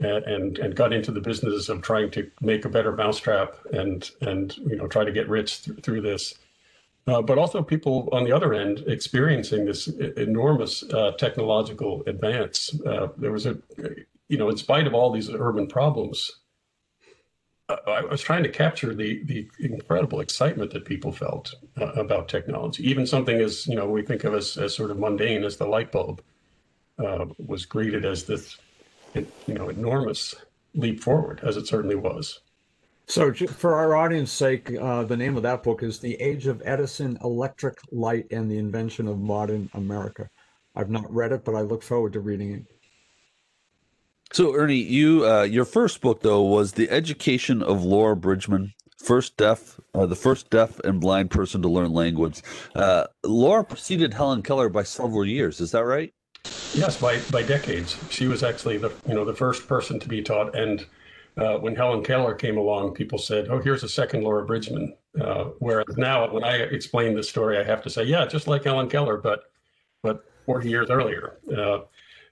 and, 0.00 0.24
and, 0.24 0.58
and 0.58 0.76
got 0.76 0.92
into 0.92 1.10
the 1.10 1.20
business 1.20 1.68
of 1.68 1.82
trying 1.82 2.10
to 2.12 2.30
make 2.40 2.64
a 2.64 2.68
better 2.68 2.92
mousetrap 2.92 3.56
and 3.72 4.10
and 4.20 4.56
you 4.58 4.76
know 4.76 4.86
try 4.86 5.04
to 5.04 5.12
get 5.12 5.28
rich 5.28 5.64
th- 5.64 5.80
through 5.80 6.00
this. 6.00 6.34
Uh, 7.06 7.22
but 7.22 7.38
also 7.38 7.62
people 7.62 8.08
on 8.12 8.24
the 8.24 8.32
other 8.32 8.52
end 8.52 8.84
experiencing 8.86 9.64
this 9.64 9.88
enormous 9.88 10.82
uh, 10.92 11.12
technological 11.12 12.02
advance. 12.06 12.78
Uh, 12.84 13.08
there 13.16 13.32
was 13.32 13.46
a, 13.46 13.56
you 14.28 14.36
know, 14.36 14.50
in 14.50 14.56
spite 14.58 14.86
of 14.86 14.92
all 14.92 15.10
these 15.10 15.30
urban 15.30 15.66
problems, 15.66 16.30
I 17.68 18.02
was 18.02 18.22
trying 18.22 18.42
to 18.44 18.48
capture 18.48 18.94
the 18.94 19.22
the 19.24 19.48
incredible 19.60 20.20
excitement 20.20 20.72
that 20.72 20.86
people 20.86 21.12
felt 21.12 21.54
uh, 21.78 21.92
about 21.92 22.28
technology. 22.28 22.88
Even 22.88 23.06
something 23.06 23.40
as 23.40 23.66
you 23.66 23.76
know 23.76 23.86
we 23.86 24.02
think 24.02 24.24
of 24.24 24.34
as, 24.34 24.56
as 24.56 24.74
sort 24.74 24.90
of 24.90 24.98
mundane 24.98 25.44
as 25.44 25.58
the 25.58 25.66
light 25.66 25.92
bulb 25.92 26.22
uh, 26.98 27.26
was 27.46 27.66
greeted 27.66 28.04
as 28.04 28.24
this, 28.24 28.56
you 29.14 29.54
know, 29.54 29.68
enormous 29.68 30.34
leap 30.74 31.00
forward, 31.00 31.40
as 31.42 31.56
it 31.56 31.66
certainly 31.66 31.94
was. 31.94 32.40
So, 33.08 33.32
for 33.32 33.74
our 33.74 33.96
audience 33.96 34.30
sake, 34.30 34.70
uh, 34.78 35.02
the 35.02 35.16
name 35.16 35.38
of 35.38 35.42
that 35.42 35.62
book 35.62 35.82
is 35.82 35.98
The 35.98 36.14
Age 36.20 36.46
of 36.46 36.60
Edison, 36.62 37.16
Electric 37.24 37.78
Light, 37.90 38.26
and 38.30 38.50
the 38.50 38.58
Invention 38.58 39.08
of 39.08 39.18
Modern 39.18 39.70
America. 39.72 40.28
I've 40.76 40.90
not 40.90 41.10
read 41.10 41.32
it, 41.32 41.42
but 41.42 41.54
I 41.54 41.62
look 41.62 41.82
forward 41.82 42.12
to 42.12 42.20
reading 42.20 42.52
it. 42.52 42.66
So, 44.34 44.54
Ernie, 44.54 44.76
you 44.76 45.26
uh, 45.26 45.44
your 45.44 45.64
first 45.64 46.02
book 46.02 46.20
though 46.20 46.42
was 46.42 46.72
The 46.72 46.90
Education 46.90 47.62
of 47.62 47.82
Laura 47.82 48.14
Bridgman, 48.14 48.74
first 48.98 49.38
deaf, 49.38 49.80
uh, 49.94 50.04
the 50.04 50.14
first 50.14 50.50
deaf 50.50 50.78
and 50.80 51.00
blind 51.00 51.30
person 51.30 51.62
to 51.62 51.68
learn 51.68 51.94
language. 51.94 52.42
Uh, 52.74 53.04
Laura 53.24 53.64
preceded 53.64 54.12
Helen 54.12 54.42
Keller 54.42 54.68
by 54.68 54.82
several 54.82 55.24
years. 55.24 55.62
Is 55.62 55.70
that 55.70 55.86
right? 55.86 56.12
Yes, 56.74 57.00
by 57.00 57.20
by 57.32 57.42
decades. 57.42 57.96
She 58.10 58.28
was 58.28 58.42
actually 58.42 58.76
the 58.76 58.92
you 59.08 59.14
know 59.14 59.24
the 59.24 59.34
first 59.34 59.66
person 59.66 59.98
to 59.98 60.08
be 60.08 60.20
taught 60.20 60.54
and 60.54 60.84
uh, 61.38 61.58
when 61.58 61.76
Helen 61.76 62.02
Keller 62.02 62.34
came 62.34 62.58
along, 62.58 62.94
people 62.94 63.18
said, 63.18 63.48
"Oh, 63.48 63.60
here's 63.60 63.84
a 63.84 63.88
second 63.88 64.24
Laura 64.24 64.44
Bridgman." 64.44 64.96
Uh, 65.20 65.44
whereas 65.58 65.96
now, 65.96 66.30
when 66.32 66.44
I 66.44 66.56
explain 66.56 67.14
this 67.14 67.28
story, 67.28 67.58
I 67.58 67.62
have 67.62 67.82
to 67.82 67.90
say, 67.90 68.04
"Yeah, 68.04 68.26
just 68.26 68.48
like 68.48 68.64
Helen 68.64 68.88
Keller, 68.88 69.16
but 69.16 69.50
but 70.02 70.24
40 70.46 70.68
years 70.68 70.90
earlier." 70.90 71.38
Uh, 71.56 71.80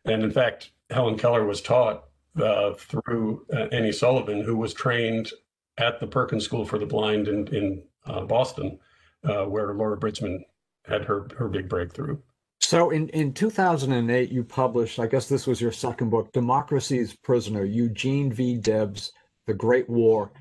and 0.04 0.22
in 0.22 0.30
fact, 0.32 0.70
Helen 0.90 1.16
Keller 1.16 1.44
was 1.44 1.60
taught 1.60 2.04
uh, 2.40 2.72
through 2.74 3.46
uh, 3.52 3.66
Annie 3.72 3.92
Sullivan, 3.92 4.42
who 4.42 4.56
was 4.56 4.74
trained 4.74 5.30
at 5.78 6.00
the 6.00 6.06
Perkins 6.06 6.44
School 6.44 6.64
for 6.64 6.78
the 6.78 6.86
Blind 6.86 7.28
in 7.28 7.46
in 7.48 7.82
uh, 8.06 8.24
Boston, 8.24 8.78
where 9.22 9.72
Laura 9.74 9.96
Bridgman 9.96 10.44
had 10.84 11.04
her 11.04 11.28
her 11.38 11.48
big 11.48 11.68
breakthrough. 11.68 12.18
So 12.60 12.90
in, 12.90 13.08
in 13.10 13.32
2008, 13.32 14.30
you 14.30 14.42
published, 14.42 14.98
I 14.98 15.06
guess 15.06 15.28
this 15.28 15.46
was 15.46 15.60
your 15.60 15.72
second 15.72 16.10
book, 16.10 16.32
Democracy's 16.32 17.14
Prisoner, 17.14 17.64
Eugene 17.64 18.32
V. 18.32 18.56
Debs, 18.56 19.12
The 19.46 19.54
Great 19.54 19.88
War 19.88 20.32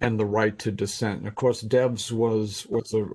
and 0.00 0.20
the 0.20 0.26
Right 0.26 0.56
to 0.60 0.70
Dissent. 0.70 1.20
And 1.20 1.28
of 1.28 1.34
course, 1.34 1.62
Debs 1.62 2.12
was, 2.12 2.66
was 2.68 2.94
a, 2.94 3.06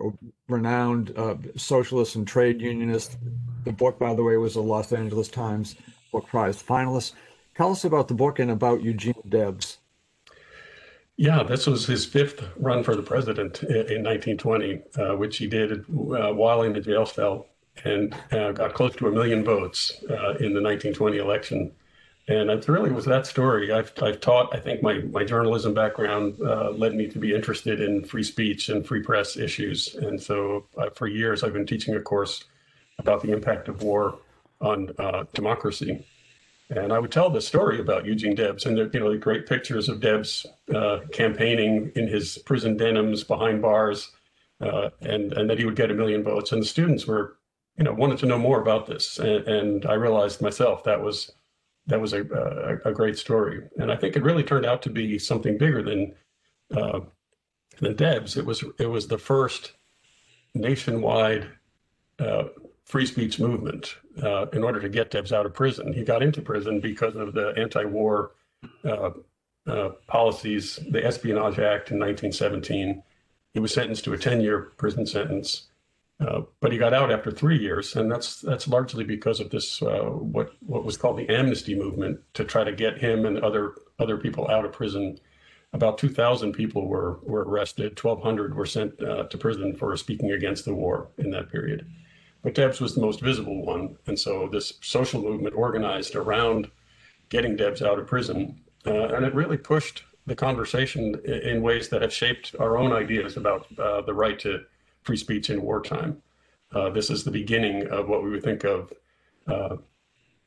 renowned 0.50 1.14
uh, 1.18 1.36
socialist 1.56 2.16
and 2.16 2.28
trade 2.28 2.60
unionist. 2.62 3.18
The 3.64 3.72
book, 3.72 4.00
by 4.00 4.14
the 4.14 4.24
way, 4.24 4.36
was 4.38 4.56
a 4.56 4.62
Los 4.62 4.92
Angeles 4.92 5.30
Times 5.30 5.76
Book 6.12 6.28
Prize 6.28 6.62
finalist. 6.62 7.14
Tell 7.56 7.72
us 7.72 7.86
about 7.86 8.08
the 8.08 8.14
book 8.14 8.40
and 8.40 8.52
about 8.52 8.82
Eugene 8.82 9.14
Debs. 9.30 9.78
Yeah, 11.18 11.44
this 11.44 11.68
was 11.68 11.86
his 11.86 12.06
fifth 12.06 12.44
run 12.58 12.84
for 12.84 12.96
the 12.96 13.04
president 13.04 13.62
in 13.64 14.04
1920, 14.04 14.82
uh, 14.98 15.16
which 15.18 15.38
he 15.38 15.48
did 15.48 15.82
uh, 15.82 16.34
while 16.34 16.62
in 16.64 16.74
the 16.74 16.80
jail 16.80 17.06
cell 17.06 17.46
and 17.86 18.16
uh, 18.32 18.52
got 18.52 18.74
close 18.74 18.96
to 18.98 19.08
a 19.08 19.12
million 19.12 19.44
votes 19.44 19.92
uh, 20.10 20.36
in 20.40 20.54
the 20.54 20.62
1920 20.62 21.18
election. 21.18 21.72
And 22.28 22.52
it 22.52 22.68
really 22.68 22.92
was 22.92 23.06
that 23.06 23.26
story. 23.26 23.72
I've, 23.72 23.92
I've 24.04 24.22
taught, 24.22 24.56
I 24.56 24.60
think 24.60 24.84
my, 24.84 25.00
my 25.12 25.24
journalism 25.24 25.74
background 25.74 26.36
uh, 26.42 26.70
led 26.72 26.94
me 26.94 27.08
to 27.08 27.18
be 27.18 27.34
interested 27.34 27.82
in 27.82 28.04
free 28.04 28.24
speech 28.24 28.70
and 28.70 28.86
free 28.86 29.02
press 29.02 29.36
issues. 29.36 29.96
And 29.96 30.22
so 30.22 30.68
uh, 30.78 30.90
for 30.92 31.08
years, 31.08 31.44
I've 31.44 31.54
been 31.54 31.66
teaching 31.66 31.96
a 31.96 32.02
course 32.02 32.44
about 33.00 33.24
the 33.24 33.32
impact 33.32 33.68
of 33.68 33.82
war 33.82 34.20
on 34.62 34.94
democracy. 35.34 36.06
And 36.70 36.94
I 36.94 37.00
would 37.00 37.12
tell 37.12 37.32
the 37.32 37.42
story 37.42 37.80
about 37.80 38.06
Eugene 38.06 38.36
Debs 38.36 38.66
and 38.66 38.78
the, 38.78 38.90
you 38.94 39.00
know, 39.00 39.12
the 39.12 39.18
great 39.18 39.48
pictures 39.48 39.90
of 39.90 40.02
Debs 40.02 40.46
uh, 40.74 41.00
campaigning 41.12 41.92
in 41.96 42.08
his 42.08 42.38
prison 42.38 42.78
denims 42.78 43.24
behind 43.24 43.62
bars, 43.62 44.12
uh, 44.62 44.90
and 45.02 45.34
and 45.34 45.50
that 45.50 45.58
he 45.58 45.66
would 45.66 45.76
get 45.76 45.90
a 45.90 45.96
million 45.96 46.24
votes. 46.24 46.52
And 46.52 46.62
the 46.62 46.68
students 46.68 47.08
were, 47.08 47.38
you 47.80 47.86
know, 47.86 47.94
wanted 47.94 48.20
to 48.20 48.26
know 48.26 48.38
more 48.38 48.62
about 48.62 48.86
this. 48.88 49.20
And, 49.20 49.48
and 49.48 49.86
I 49.86 49.94
realized 49.94 50.42
myself 50.42 50.84
that 50.84 51.02
was 51.02 51.32
that 51.88 52.00
was 52.00 52.14
a, 52.14 52.22
a, 52.22 52.90
a 52.90 52.94
great 52.94 53.18
story. 53.18 53.64
And 53.78 53.92
I 53.92 53.96
think 53.96 54.16
it 54.16 54.22
really 54.22 54.44
turned 54.44 54.66
out 54.66 54.82
to 54.84 54.90
be 54.90 55.18
something 55.18 55.58
bigger 55.58 55.82
than 55.82 56.14
uh, 56.76 57.00
than 57.80 57.96
Debs. 57.96 58.36
It 58.36 58.46
was 58.46 58.66
it 58.78 58.88
was 58.88 59.08
the 59.08 59.18
first 59.18 59.72
nationwide 60.54 61.48
uh, 62.20 62.50
free 62.84 63.06
speech 63.06 63.40
movement 63.40 63.96
uh, 64.22 64.48
in 64.48 64.62
order 64.62 64.82
to 64.82 64.90
get 64.90 65.12
Debs 65.12 65.32
out 65.32 65.46
of 65.46 65.54
prison. 65.54 65.94
He 65.94 66.04
got 66.04 66.22
into 66.22 66.42
prison 66.42 66.82
because 66.82 67.16
of 67.16 67.34
the 67.34 67.54
anti-war 67.56 68.32
uh, 68.84 69.12
uh, 69.68 69.90
policies, 70.08 70.80
the 70.90 71.06
Espionage 71.06 71.60
Act 71.60 71.92
in 71.92 72.00
1917. 72.00 73.04
He 73.54 73.60
was 73.60 73.74
sentenced 73.74 74.04
to 74.04 74.14
a 74.14 74.18
10-year 74.18 74.72
prison 74.78 75.06
sentence, 75.06 75.69
uh, 76.20 76.42
but 76.60 76.72
he 76.72 76.78
got 76.78 76.94
out 76.94 77.12
after 77.12 77.32
three 77.32 77.58
years, 77.58 77.96
and 77.96 78.12
that's 78.12 78.42
that's 78.42 78.68
largely 78.68 79.06
because 79.06 79.40
of 79.40 79.50
this 79.50 79.82
uh, 79.82 80.10
what 80.10 80.52
what 80.66 80.84
was 80.84 80.98
called 80.98 81.18
the 81.18 81.30
amnesty 81.30 81.76
movement 81.76 82.20
to 82.34 82.44
try 82.44 82.64
to 82.64 82.74
get 82.74 82.98
him 82.98 83.26
and 83.26 83.40
other 83.40 83.76
other 84.00 84.18
people 84.18 84.50
out 84.50 84.66
of 84.66 84.74
prison. 84.74 85.20
About 85.72 86.00
2,000 86.00 86.52
people 86.52 86.88
were 86.88 87.20
were 87.24 87.44
arrested. 87.44 87.98
1,200 88.02 88.56
were 88.56 88.66
sent 88.66 89.02
uh, 89.02 89.24
to 89.24 89.38
prison 89.38 89.76
for 89.76 89.96
speaking 89.96 90.32
against 90.32 90.66
the 90.66 90.74
war 90.74 91.10
in 91.18 91.30
that 91.32 91.52
period. 91.52 91.88
But 92.42 92.56
Debs 92.56 92.82
was 92.82 92.96
the 92.96 93.02
most 93.02 93.22
visible 93.22 93.64
one. 93.66 93.98
And 94.08 94.18
so 94.18 94.50
this 94.52 94.74
social 94.82 95.22
movement 95.22 95.56
organized 95.56 96.16
around 96.16 96.72
getting 97.30 97.56
Debs 97.56 97.82
out 97.82 98.00
of 98.00 98.08
prison. 98.08 98.62
Uh, 98.86 99.10
and 99.10 99.26
it 99.26 99.36
really 99.36 99.58
pushed 99.58 100.04
the 100.26 100.36
conversation 100.36 101.16
in 101.26 101.62
ways 101.62 101.90
that 101.90 102.02
have 102.02 102.14
shaped 102.14 102.56
our 102.60 102.78
own 102.78 102.94
ideas 102.94 103.36
about 103.36 103.68
uh, 103.78 104.02
the 104.02 104.14
right 104.14 104.40
to 104.40 104.64
free 105.10 105.18
speech 105.18 105.50
in 105.50 105.60
wartime. 105.64 106.22
Uh, 106.72 106.88
this 106.92 107.10
is 107.10 107.24
the 107.24 107.32
beginning 107.32 107.88
of 107.88 108.08
what 108.08 108.24
we 108.24 108.30
would 108.30 108.44
think 108.44 108.64
of. 108.64 108.94
Uh, 109.48 109.78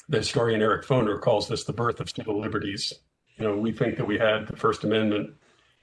the 0.09 0.19
historian 0.19 0.62
Eric 0.62 0.87
Foner 0.87 1.21
calls 1.21 1.49
this 1.49 1.64
the 1.64 1.73
birth 1.73 1.99
of 1.99 2.09
civil 2.09 2.40
liberties. 2.40 2.92
You 3.38 3.45
know, 3.49 3.57
we 3.57 3.73
think 3.73 3.97
that 3.97 4.07
we 4.07 4.19
had 4.19 4.47
the 4.47 4.57
First 4.57 4.85
Amendment 4.85 5.35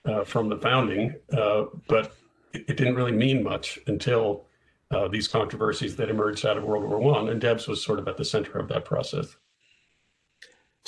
uh, 0.06 0.24
from 0.24 0.48
the 0.48 0.56
founding, 0.56 1.14
uh, 1.38 1.66
but 1.90 2.16
it, 2.54 2.64
it 2.70 2.78
didn't 2.78 2.96
really 2.96 3.12
mean 3.12 3.44
much 3.44 3.80
until 3.88 4.46
uh, 4.92 5.10
these 5.10 5.28
controversies 5.28 5.98
that 5.98 6.08
emerged 6.10 6.46
out 6.46 6.56
of 6.56 6.64
World 6.64 6.86
War 6.86 7.00
One, 7.00 7.28
and 7.28 7.42
Debs 7.42 7.68
was 7.68 7.84
sort 7.84 8.00
of 8.00 8.08
at 8.08 8.16
the 8.16 8.24
center 8.24 8.58
of 8.60 8.70
that 8.70 8.86
process. 8.86 9.36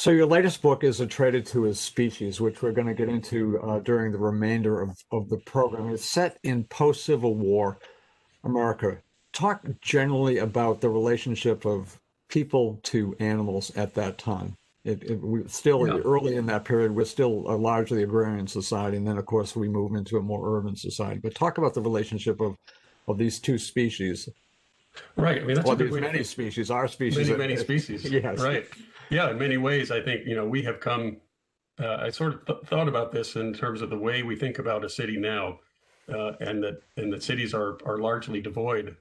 So 0.02 0.10
your 0.10 0.26
latest 0.26 0.64
book 0.64 0.84
is 0.84 1.00
A 1.00 1.06
Traitor 1.06 1.42
to 1.42 1.62
His 1.62 1.80
Species, 1.80 2.42
which 2.42 2.64
we're 2.64 2.72
going 2.72 2.88
to 2.88 2.96
get 2.96 3.08
into 3.08 3.62
uh, 3.62 3.78
during 3.82 4.12
the 4.12 4.18
remainder 4.18 4.82
of, 4.82 4.98
of 5.12 5.30
the 5.30 5.38
program. 5.38 5.94
It's 5.94 6.04
set 6.04 6.40
in 6.42 6.64
post-Civil 6.64 7.36
War 7.36 7.78
America. 8.44 8.98
Talk 9.32 9.64
generally 9.80 10.40
about 10.40 10.82
the 10.82 10.90
relationship 10.90 11.68
of 11.68 12.00
people 12.30 12.80
to 12.86 13.16
animals 13.20 13.72
at 13.78 13.94
that 13.94 14.18
time. 14.18 14.56
It, 14.86 15.04
it 15.04 15.22
we 15.22 15.48
still 15.48 15.86
yeah. 15.86 16.02
early 16.04 16.36
in 16.36 16.48
that 16.48 16.66
period. 16.66 16.96
We're 16.96 17.06
still 17.06 17.46
a 17.46 17.56
largely 17.56 18.02
agrarian 18.02 18.48
society, 18.48 18.98
and 18.98 19.06
then 19.06 19.20
of 19.20 19.28
course 19.28 19.56
we 19.56 19.70
move 19.70 19.94
into 19.94 20.18
a 20.18 20.22
more 20.24 20.58
urban 20.58 20.76
society. 20.76 21.20
But 21.22 21.36
talk 21.36 21.60
about 21.60 21.76
the 21.76 21.82
relationship 21.82 22.42
of 22.42 22.56
of 23.08 23.20
these 23.20 23.40
two 23.40 23.60
species. 23.60 24.28
Right. 25.16 25.44
I 25.44 25.46
mean, 25.46 25.58
that's 25.58 25.68
well, 25.68 25.76
there's 25.76 25.92
many 25.92 26.24
species. 26.24 26.72
Our 26.72 26.88
species. 26.88 27.30
Many, 27.30 27.38
many 27.38 27.58
species. 27.68 28.04
yes. 28.10 28.40
Right. 28.40 28.66
Yeah. 29.12 29.30
In 29.30 29.38
many 29.38 29.58
ways, 29.58 29.92
I 29.92 30.02
think 30.02 30.26
you 30.26 30.36
know 30.36 30.48
we 30.48 30.64
have 30.64 30.80
come. 30.80 31.18
Uh, 31.80 31.98
I 32.02 32.10
sort 32.10 32.34
of 32.34 32.46
th- 32.46 32.60
thought 32.66 32.88
about 32.88 33.12
this 33.12 33.36
in 33.36 33.54
terms 33.54 33.82
of 33.82 33.90
the 33.90 33.98
way 33.98 34.24
we 34.24 34.36
think 34.36 34.58
about 34.60 34.86
a 34.86 34.90
city 34.90 35.18
now, 35.18 35.60
uh, 36.12 36.34
and 36.40 36.64
that 36.64 36.82
and 36.98 37.12
that 37.14 37.22
cities 37.22 37.54
are 37.54 37.78
are 37.86 37.98
largely 38.00 38.42
devoid 38.42 38.96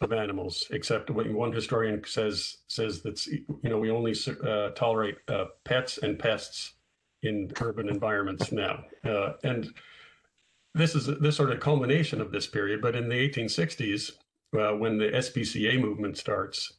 of 0.00 0.12
animals, 0.12 0.66
except 0.70 1.10
what 1.10 1.30
one 1.32 1.52
historian 1.52 2.02
says 2.06 2.58
says 2.68 3.02
that 3.02 3.26
you 3.26 3.70
know 3.70 3.78
we 3.78 3.90
only 3.90 4.14
uh, 4.44 4.70
tolerate 4.70 5.16
uh, 5.28 5.46
pets 5.64 5.98
and 5.98 6.18
pests 6.18 6.74
in 7.22 7.50
urban 7.60 7.88
environments 7.88 8.52
now, 8.52 8.84
uh, 9.04 9.32
and 9.42 9.74
this 10.74 10.94
is 10.94 11.06
this 11.20 11.36
sort 11.36 11.50
of 11.50 11.58
culmination 11.58 12.20
of 12.20 12.30
this 12.30 12.46
period. 12.46 12.80
But 12.80 12.94
in 12.94 13.08
the 13.08 13.28
1860s, 13.28 14.12
uh, 14.58 14.76
when 14.76 14.98
the 14.98 15.06
SPCA 15.06 15.80
movement 15.80 16.18
starts, 16.18 16.72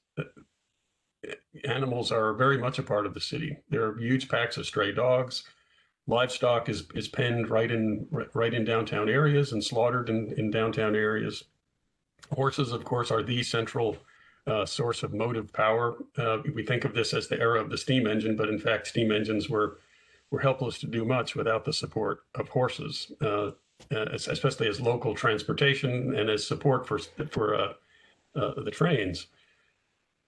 animals 1.64 2.12
are 2.12 2.34
very 2.34 2.58
much 2.58 2.80
a 2.80 2.84
part 2.84 3.06
of 3.06 3.14
the 3.14 3.20
city. 3.20 3.58
There 3.70 3.86
are 3.86 3.98
huge 3.98 4.30
packs 4.30 4.58
of 4.58 4.66
stray 4.66 4.92
dogs. 4.92 5.44
Livestock 6.08 6.70
is 6.70 6.86
is 6.94 7.08
penned 7.08 7.50
right 7.50 7.72
in 7.72 8.08
right 8.34 8.54
in 8.54 8.64
downtown 8.64 9.10
areas 9.10 9.52
and 9.52 9.64
slaughtered 9.64 10.10
in, 10.10 10.34
in 10.38 10.52
downtown 10.52 10.96
areas. 10.96 11.46
Horses, 12.32 12.72
of 12.72 12.84
course, 12.84 13.12
are 13.12 13.24
the 13.24 13.44
central 13.44 13.98
uh, 14.48 14.66
source 14.66 15.04
of 15.04 15.14
motive 15.14 15.52
power. 15.52 15.96
Uh, 16.18 16.40
we 16.54 16.64
think 16.64 16.86
of 16.86 16.94
this 16.94 17.14
as 17.14 17.28
the 17.28 17.40
era 17.40 17.60
of 17.60 17.70
the 17.70 17.78
steam 17.78 18.06
engine, 18.06 18.36
but 18.36 18.50
in 18.50 18.60
fact, 18.60 18.88
steam 18.88 19.12
engines 19.12 19.50
were 19.50 19.80
were 20.30 20.40
helpless 20.40 20.80
to 20.80 20.88
do 20.88 21.06
much 21.06 21.36
without 21.36 21.66
the 21.66 21.74
support 21.74 22.24
of 22.36 22.50
horses. 22.50 23.12
Uh, 23.22 23.52
uh, 23.92 24.06
especially 24.14 24.68
as 24.68 24.80
local 24.80 25.14
transportation 25.14 26.16
and 26.16 26.30
as 26.30 26.48
support 26.48 26.88
for 26.88 26.98
for 27.30 27.56
uh, 27.56 27.74
uh, 28.36 28.62
the 28.62 28.72
trains. 28.72 29.28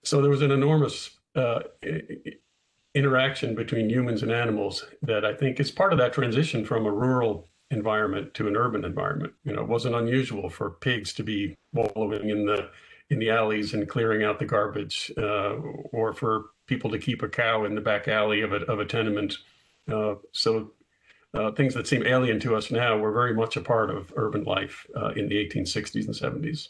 So 0.03 0.21
there 0.21 0.29
was 0.29 0.41
an 0.41 0.51
enormous 0.51 1.11
uh, 1.35 1.61
interaction 2.93 3.55
between 3.55 3.89
humans 3.89 4.23
and 4.23 4.31
animals 4.31 4.85
that 5.01 5.23
I 5.25 5.33
think 5.33 5.59
is 5.59 5.71
part 5.71 5.93
of 5.93 5.99
that 5.99 6.13
transition 6.13 6.65
from 6.65 6.85
a 6.85 6.91
rural 6.91 7.47
environment 7.69 8.33
to 8.35 8.47
an 8.47 8.55
urban 8.55 8.85
environment. 8.85 9.33
You 9.43 9.53
know, 9.53 9.61
it 9.61 9.67
wasn't 9.67 9.95
unusual 9.95 10.49
for 10.49 10.71
pigs 10.71 11.13
to 11.13 11.23
be 11.23 11.55
wallowing 11.73 12.29
in 12.29 12.45
the 12.45 12.69
in 13.09 13.19
the 13.19 13.29
alleys 13.29 13.73
and 13.73 13.87
clearing 13.87 14.23
out 14.23 14.37
the 14.37 14.45
garbage, 14.45 15.11
uh, 15.17 15.55
or 15.93 16.13
for 16.13 16.47
people 16.65 16.89
to 16.91 16.99
keep 16.99 17.23
a 17.23 17.29
cow 17.29 17.63
in 17.63 17.73
the 17.73 17.81
back 17.81 18.07
alley 18.07 18.41
of 18.41 18.51
a 18.51 18.57
of 18.65 18.79
a 18.79 18.85
tenement. 18.85 19.37
Uh, 19.91 20.15
so 20.33 20.71
uh, 21.33 21.51
things 21.51 21.73
that 21.73 21.87
seem 21.87 22.05
alien 22.05 22.39
to 22.39 22.55
us 22.55 22.71
now 22.71 22.97
were 22.97 23.11
very 23.11 23.33
much 23.33 23.55
a 23.55 23.61
part 23.61 23.89
of 23.89 24.11
urban 24.15 24.43
life 24.43 24.87
uh, 24.95 25.09
in 25.09 25.29
the 25.29 25.35
1860s 25.35 26.05
and 26.05 26.15
70s. 26.15 26.69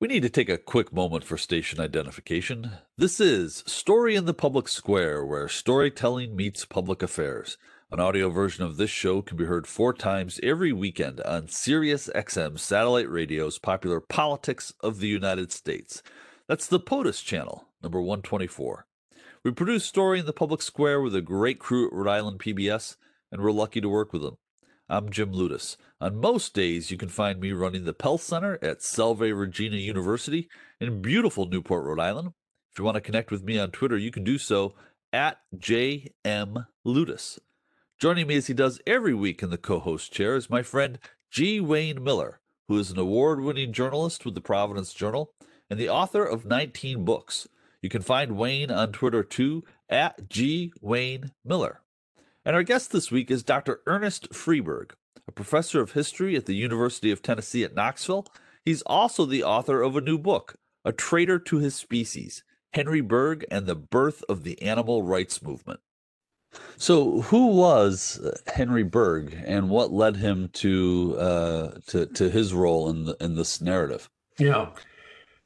We 0.00 0.06
need 0.06 0.22
to 0.22 0.28
take 0.28 0.48
a 0.48 0.58
quick 0.58 0.92
moment 0.92 1.24
for 1.24 1.36
station 1.36 1.80
identification. 1.80 2.70
This 2.96 3.18
is 3.18 3.64
Story 3.66 4.14
in 4.14 4.26
the 4.26 4.32
Public 4.32 4.68
Square, 4.68 5.26
where 5.26 5.48
storytelling 5.48 6.36
meets 6.36 6.64
public 6.64 7.02
affairs. 7.02 7.58
An 7.90 7.98
audio 7.98 8.30
version 8.30 8.62
of 8.62 8.76
this 8.76 8.90
show 8.90 9.22
can 9.22 9.36
be 9.36 9.46
heard 9.46 9.66
four 9.66 9.92
times 9.92 10.38
every 10.40 10.72
weekend 10.72 11.20
on 11.22 11.48
Sirius 11.48 12.08
XM 12.14 12.60
satellite 12.60 13.10
radio's 13.10 13.58
popular 13.58 14.00
Politics 14.00 14.72
of 14.84 15.00
the 15.00 15.08
United 15.08 15.50
States. 15.50 16.00
That's 16.46 16.68
the 16.68 16.78
POTUS 16.78 17.24
channel, 17.24 17.66
number 17.82 18.00
124. 18.00 18.86
We 19.42 19.50
produce 19.50 19.84
Story 19.84 20.20
in 20.20 20.26
the 20.26 20.32
Public 20.32 20.62
Square 20.62 21.00
with 21.00 21.16
a 21.16 21.22
great 21.22 21.58
crew 21.58 21.88
at 21.88 21.92
Rhode 21.92 22.08
Island 22.08 22.38
PBS 22.38 22.94
and 23.32 23.42
we're 23.42 23.50
lucky 23.50 23.80
to 23.80 23.88
work 23.88 24.12
with 24.12 24.22
them. 24.22 24.36
I'm 24.88 25.10
Jim 25.10 25.32
Ludes. 25.32 25.76
On 26.00 26.20
most 26.20 26.54
days, 26.54 26.92
you 26.92 26.96
can 26.96 27.08
find 27.08 27.40
me 27.40 27.50
running 27.50 27.84
the 27.84 27.92
Pell 27.92 28.18
Center 28.18 28.56
at 28.62 28.82
Salve 28.82 29.20
Regina 29.20 29.78
University 29.78 30.48
in 30.80 31.02
beautiful 31.02 31.46
Newport, 31.46 31.84
Rhode 31.84 31.98
Island. 31.98 32.34
If 32.70 32.78
you 32.78 32.84
want 32.84 32.94
to 32.94 33.00
connect 33.00 33.32
with 33.32 33.42
me 33.42 33.58
on 33.58 33.72
Twitter, 33.72 33.98
you 33.98 34.12
can 34.12 34.22
do 34.22 34.38
so 34.38 34.74
at 35.12 35.38
JM 35.56 36.66
Ludes. 36.86 37.40
Joining 37.98 38.28
me 38.28 38.36
as 38.36 38.46
he 38.46 38.54
does 38.54 38.80
every 38.86 39.12
week 39.12 39.42
in 39.42 39.50
the 39.50 39.58
co 39.58 39.80
host 39.80 40.12
chair 40.12 40.36
is 40.36 40.48
my 40.48 40.62
friend 40.62 41.00
G. 41.32 41.58
Wayne 41.58 42.04
Miller, 42.04 42.38
who 42.68 42.78
is 42.78 42.92
an 42.92 42.98
award 42.98 43.40
winning 43.40 43.72
journalist 43.72 44.24
with 44.24 44.36
the 44.36 44.40
Providence 44.40 44.94
Journal 44.94 45.32
and 45.68 45.80
the 45.80 45.88
author 45.88 46.24
of 46.24 46.46
19 46.46 47.04
books. 47.04 47.48
You 47.82 47.88
can 47.88 48.02
find 48.02 48.36
Wayne 48.36 48.70
on 48.70 48.92
Twitter 48.92 49.24
too 49.24 49.64
at 49.88 50.28
G. 50.30 50.72
Wayne 50.80 51.32
Miller. 51.44 51.80
And 52.44 52.54
our 52.54 52.62
guest 52.62 52.92
this 52.92 53.10
week 53.10 53.32
is 53.32 53.42
Dr. 53.42 53.80
Ernest 53.86 54.30
Freeberg, 54.30 54.92
a 55.28 55.32
professor 55.32 55.80
of 55.80 55.92
history 55.92 56.34
at 56.34 56.46
the 56.46 56.56
University 56.56 57.10
of 57.10 57.22
Tennessee 57.22 57.62
at 57.62 57.74
Knoxville. 57.74 58.26
He's 58.64 58.82
also 58.82 59.26
the 59.26 59.44
author 59.44 59.82
of 59.82 59.94
a 59.94 60.00
new 60.00 60.18
book, 60.18 60.56
A 60.84 60.92
Traitor 60.92 61.38
to 61.38 61.58
His 61.58 61.76
Species 61.76 62.42
Henry 62.72 63.02
Bergh 63.02 63.44
and 63.50 63.66
the 63.66 63.74
Birth 63.74 64.22
of 64.28 64.42
the 64.42 64.60
Animal 64.60 65.02
Rights 65.02 65.42
Movement. 65.42 65.80
So, 66.76 67.22
who 67.22 67.48
was 67.48 68.18
uh, 68.18 68.36
Henry 68.54 68.84
Bergh, 68.84 69.42
and 69.46 69.68
what 69.68 69.92
led 69.92 70.16
him 70.16 70.48
to 70.54 71.16
uh, 71.18 71.70
to 71.88 72.06
to 72.06 72.30
his 72.30 72.54
role 72.54 72.88
in 72.88 73.04
the 73.04 73.16
in 73.20 73.36
this 73.36 73.60
narrative? 73.60 74.08
Yeah, 74.38 74.70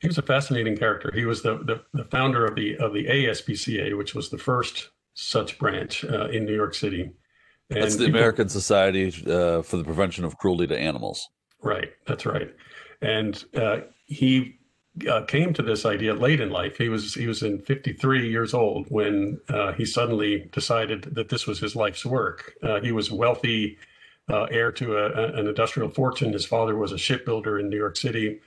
he 0.01 0.07
was 0.07 0.19
a 0.19 0.23
fascinating 0.23 0.77
character. 0.77 1.11
He 1.15 1.25
was 1.25 1.43
the 1.43 1.59
the, 1.59 1.83
the 1.93 2.05
founder 2.05 2.45
of 2.45 2.55
the 2.55 2.77
of 2.77 2.93
the 2.93 3.07
ASPCA, 3.07 3.97
which 3.97 4.15
was 4.15 4.31
the 4.31 4.39
first 4.39 4.91
such 5.15 5.59
branch 5.59 6.05
uh, 6.05 6.27
in 6.27 6.45
New 6.45 6.55
York 6.55 6.75
City. 6.75 7.11
And 7.71 7.83
That's 7.83 7.97
the 7.97 8.07
people, 8.07 8.21
American 8.21 8.49
Society 8.49 9.09
uh, 9.27 9.63
for 9.63 9.77
the 9.77 9.85
Prevention 9.85 10.25
of 10.25 10.37
Cruelty 10.39 10.67
to 10.67 10.79
Animals. 10.79 11.29
Right. 11.63 11.93
That's 12.07 12.27
right. 12.27 12.55
And 13.01 13.43
uh, 13.55 13.81
he 14.05 14.59
uh, 15.09 15.23
came 15.23 15.53
to 15.55 15.63
this 15.63 15.87
idea 15.87 16.15
late 16.15 16.41
in 16.41 16.51
life. 16.51 16.77
He 16.77 16.89
was 16.89 17.15
he 17.15 17.27
was 17.27 17.43
in 17.43 17.61
53 17.61 18.29
years 18.29 18.53
old 18.53 18.87
when 18.89 19.41
uh, 19.49 19.73
he 19.73 19.85
suddenly 19.85 20.49
decided 20.53 21.03
that 21.15 21.29
this 21.29 21.47
was 21.47 21.59
his 21.59 21.75
life's 21.75 22.05
work. 22.05 22.55
Uh, 22.63 22.81
he 22.81 22.93
was 22.93 23.11
wealthy, 23.11 23.79
uh, 24.29 24.45
heir 24.45 24.71
to 24.73 24.99
a, 24.99 25.33
an 25.39 25.47
industrial 25.47 25.89
fortune. 25.89 26.33
His 26.33 26.45
father 26.45 26.77
was 26.77 26.93
a 26.93 26.99
shipbuilder 26.99 27.59
in 27.59 27.71
New 27.71 27.77
York 27.77 27.97
City. 27.97 28.41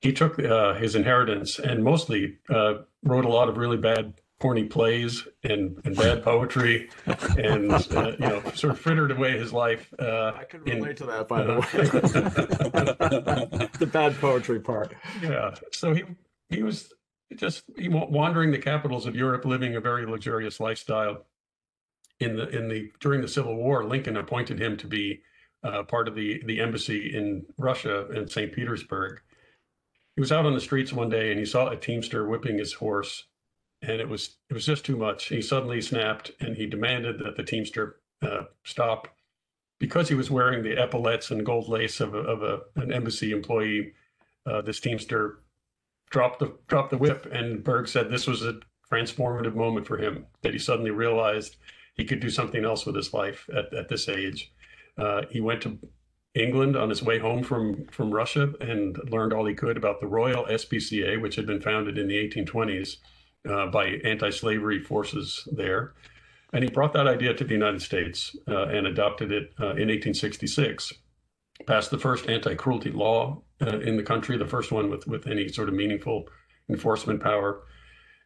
He 0.00 0.12
took 0.12 0.38
uh, 0.38 0.74
his 0.74 0.94
inheritance 0.94 1.58
and 1.58 1.82
mostly 1.82 2.38
uh, 2.48 2.74
wrote 3.02 3.24
a 3.24 3.28
lot 3.28 3.48
of 3.48 3.56
really 3.56 3.76
bad 3.76 4.14
corny 4.40 4.64
plays 4.64 5.28
and, 5.44 5.78
and 5.84 5.96
bad 5.96 6.24
poetry 6.24 6.88
and 7.36 7.72
uh, 7.72 8.12
you 8.18 8.26
know 8.26 8.42
sort 8.54 8.72
of 8.72 8.80
frittered 8.80 9.10
away 9.10 9.38
his 9.38 9.52
life 9.52 9.92
uh, 9.98 10.32
i 10.34 10.44
can 10.44 10.62
relate 10.62 10.90
in, 10.90 10.96
to 10.96 11.06
that 11.06 11.28
by 11.28 11.42
the 11.42 11.54
way. 11.54 13.68
The 13.80 13.86
bad 13.86 14.14
poetry 14.20 14.60
part. 14.60 14.94
Yeah. 15.22 15.54
So 15.72 15.94
he 15.94 16.04
he 16.48 16.62
was 16.62 16.92
just 17.36 17.64
he 17.76 17.88
wandering 17.88 18.50
the 18.50 18.58
capitals 18.58 19.06
of 19.06 19.14
europe 19.14 19.44
living 19.44 19.76
a 19.76 19.80
very 19.80 20.06
luxurious 20.06 20.58
lifestyle 20.58 21.26
in 22.18 22.36
the 22.36 22.48
in 22.48 22.68
the 22.68 22.90
during 23.00 23.20
the 23.20 23.28
civil 23.28 23.56
war 23.56 23.84
lincoln 23.84 24.16
appointed 24.16 24.60
him 24.60 24.76
to 24.78 24.86
be 24.86 25.22
uh, 25.62 25.82
part 25.84 26.08
of 26.08 26.14
the 26.14 26.42
the 26.46 26.60
embassy 26.60 27.14
in 27.14 27.44
russia 27.56 28.08
in 28.10 28.28
st 28.28 28.52
petersburg. 28.52 29.20
He 30.16 30.20
was 30.20 30.32
out 30.32 30.44
on 30.44 30.54
the 30.54 30.60
streets 30.60 30.92
one 30.92 31.08
day 31.08 31.30
and 31.30 31.38
he 31.38 31.46
saw 31.46 31.68
a 31.68 31.76
teamster 31.76 32.28
whipping 32.28 32.58
his 32.58 32.74
horse 32.74 33.26
and 33.82 34.00
it 34.00 34.08
was 34.08 34.36
it 34.48 34.54
was 34.54 34.66
just 34.66 34.84
too 34.84 34.96
much. 34.96 35.26
He 35.26 35.42
suddenly 35.42 35.80
snapped 35.80 36.32
and 36.40 36.56
he 36.56 36.66
demanded 36.66 37.18
that 37.20 37.36
the 37.36 37.42
Teamster 37.42 37.96
uh, 38.22 38.44
stop 38.64 39.08
because 39.78 40.08
he 40.08 40.14
was 40.14 40.30
wearing 40.30 40.62
the 40.62 40.78
epaulets 40.78 41.30
and 41.30 41.44
gold 41.44 41.68
lace 41.68 42.00
of, 42.00 42.14
a, 42.14 42.18
of 42.18 42.42
a, 42.42 42.60
an 42.80 42.92
embassy 42.92 43.32
employee. 43.32 43.94
Uh, 44.46 44.60
this 44.60 44.80
Teamster 44.80 45.40
dropped 46.10 46.40
the 46.40 46.54
dropped 46.68 46.90
the 46.90 46.98
whip, 46.98 47.26
and 47.32 47.64
Bergh 47.64 47.88
said 47.88 48.10
this 48.10 48.26
was 48.26 48.44
a 48.44 48.60
transformative 48.92 49.54
moment 49.54 49.86
for 49.86 49.96
him 49.96 50.26
that 50.42 50.52
he 50.52 50.58
suddenly 50.58 50.90
realized 50.90 51.56
he 51.94 52.04
could 52.04 52.20
do 52.20 52.30
something 52.30 52.64
else 52.64 52.84
with 52.84 52.96
his 52.96 53.14
life 53.14 53.48
at, 53.56 53.72
at 53.72 53.88
this 53.88 54.08
age. 54.08 54.52
Uh, 54.98 55.22
he 55.30 55.40
went 55.40 55.62
to 55.62 55.78
England 56.34 56.76
on 56.76 56.90
his 56.90 57.02
way 57.02 57.18
home 57.18 57.42
from 57.42 57.86
from 57.86 58.10
Russia 58.10 58.52
and 58.60 58.98
learned 59.10 59.32
all 59.32 59.46
he 59.46 59.54
could 59.54 59.76
about 59.76 60.00
the 60.00 60.06
Royal 60.06 60.44
SPCA, 60.44 61.20
which 61.20 61.36
had 61.36 61.46
been 61.46 61.60
founded 61.60 61.96
in 61.96 62.08
the 62.08 62.28
1820s 62.28 62.96
uh, 63.48 63.66
by 63.66 63.86
anti-slavery 64.04 64.82
forces 64.82 65.46
there. 65.52 65.94
And 66.52 66.64
he 66.64 66.70
brought 66.70 66.92
that 66.94 67.06
idea 67.06 67.34
to 67.34 67.44
the 67.44 67.52
United 67.54 67.82
States 67.82 68.36
uh, 68.48 68.66
and 68.66 68.86
adopted 68.86 69.30
it 69.30 69.52
uh, 69.60 69.76
in 69.76 69.88
1866. 69.88 70.92
Passed 71.66 71.90
the 71.90 71.98
first 71.98 72.28
anti-cruelty 72.28 72.90
law 72.90 73.42
uh, 73.62 73.78
in 73.80 73.96
the 73.96 74.02
country, 74.02 74.36
the 74.36 74.46
first 74.46 74.72
one 74.72 74.90
with, 74.90 75.06
with 75.06 75.26
any 75.26 75.48
sort 75.48 75.68
of 75.68 75.74
meaningful 75.74 76.26
enforcement 76.68 77.22
power, 77.22 77.62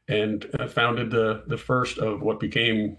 and 0.09 0.47
uh, 0.59 0.69
founded 0.69 1.11
the, 1.11 1.43
the 1.47 1.57
first 1.57 1.99
of 1.99 2.23
what 2.23 2.41
became 2.41 2.97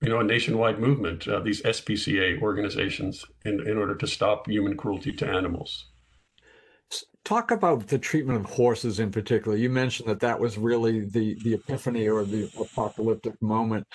you 0.00 0.08
know, 0.08 0.20
a 0.20 0.24
nationwide 0.24 0.78
movement, 0.78 1.26
uh, 1.26 1.40
these 1.40 1.62
SPCA 1.62 2.40
organizations, 2.40 3.24
in, 3.44 3.66
in 3.66 3.76
order 3.76 3.94
to 3.96 4.06
stop 4.06 4.48
human 4.48 4.76
cruelty 4.76 5.12
to 5.12 5.26
animals. 5.26 5.86
Talk 7.24 7.50
about 7.50 7.88
the 7.88 7.98
treatment 7.98 8.40
of 8.40 8.46
horses 8.46 9.00
in 9.00 9.10
particular. 9.10 9.56
You 9.56 9.68
mentioned 9.68 10.08
that 10.08 10.20
that 10.20 10.40
was 10.40 10.56
really 10.56 11.00
the 11.00 11.36
the 11.44 11.54
epiphany 11.54 12.08
or 12.08 12.24
the 12.24 12.50
apocalyptic 12.58 13.40
moment 13.42 13.86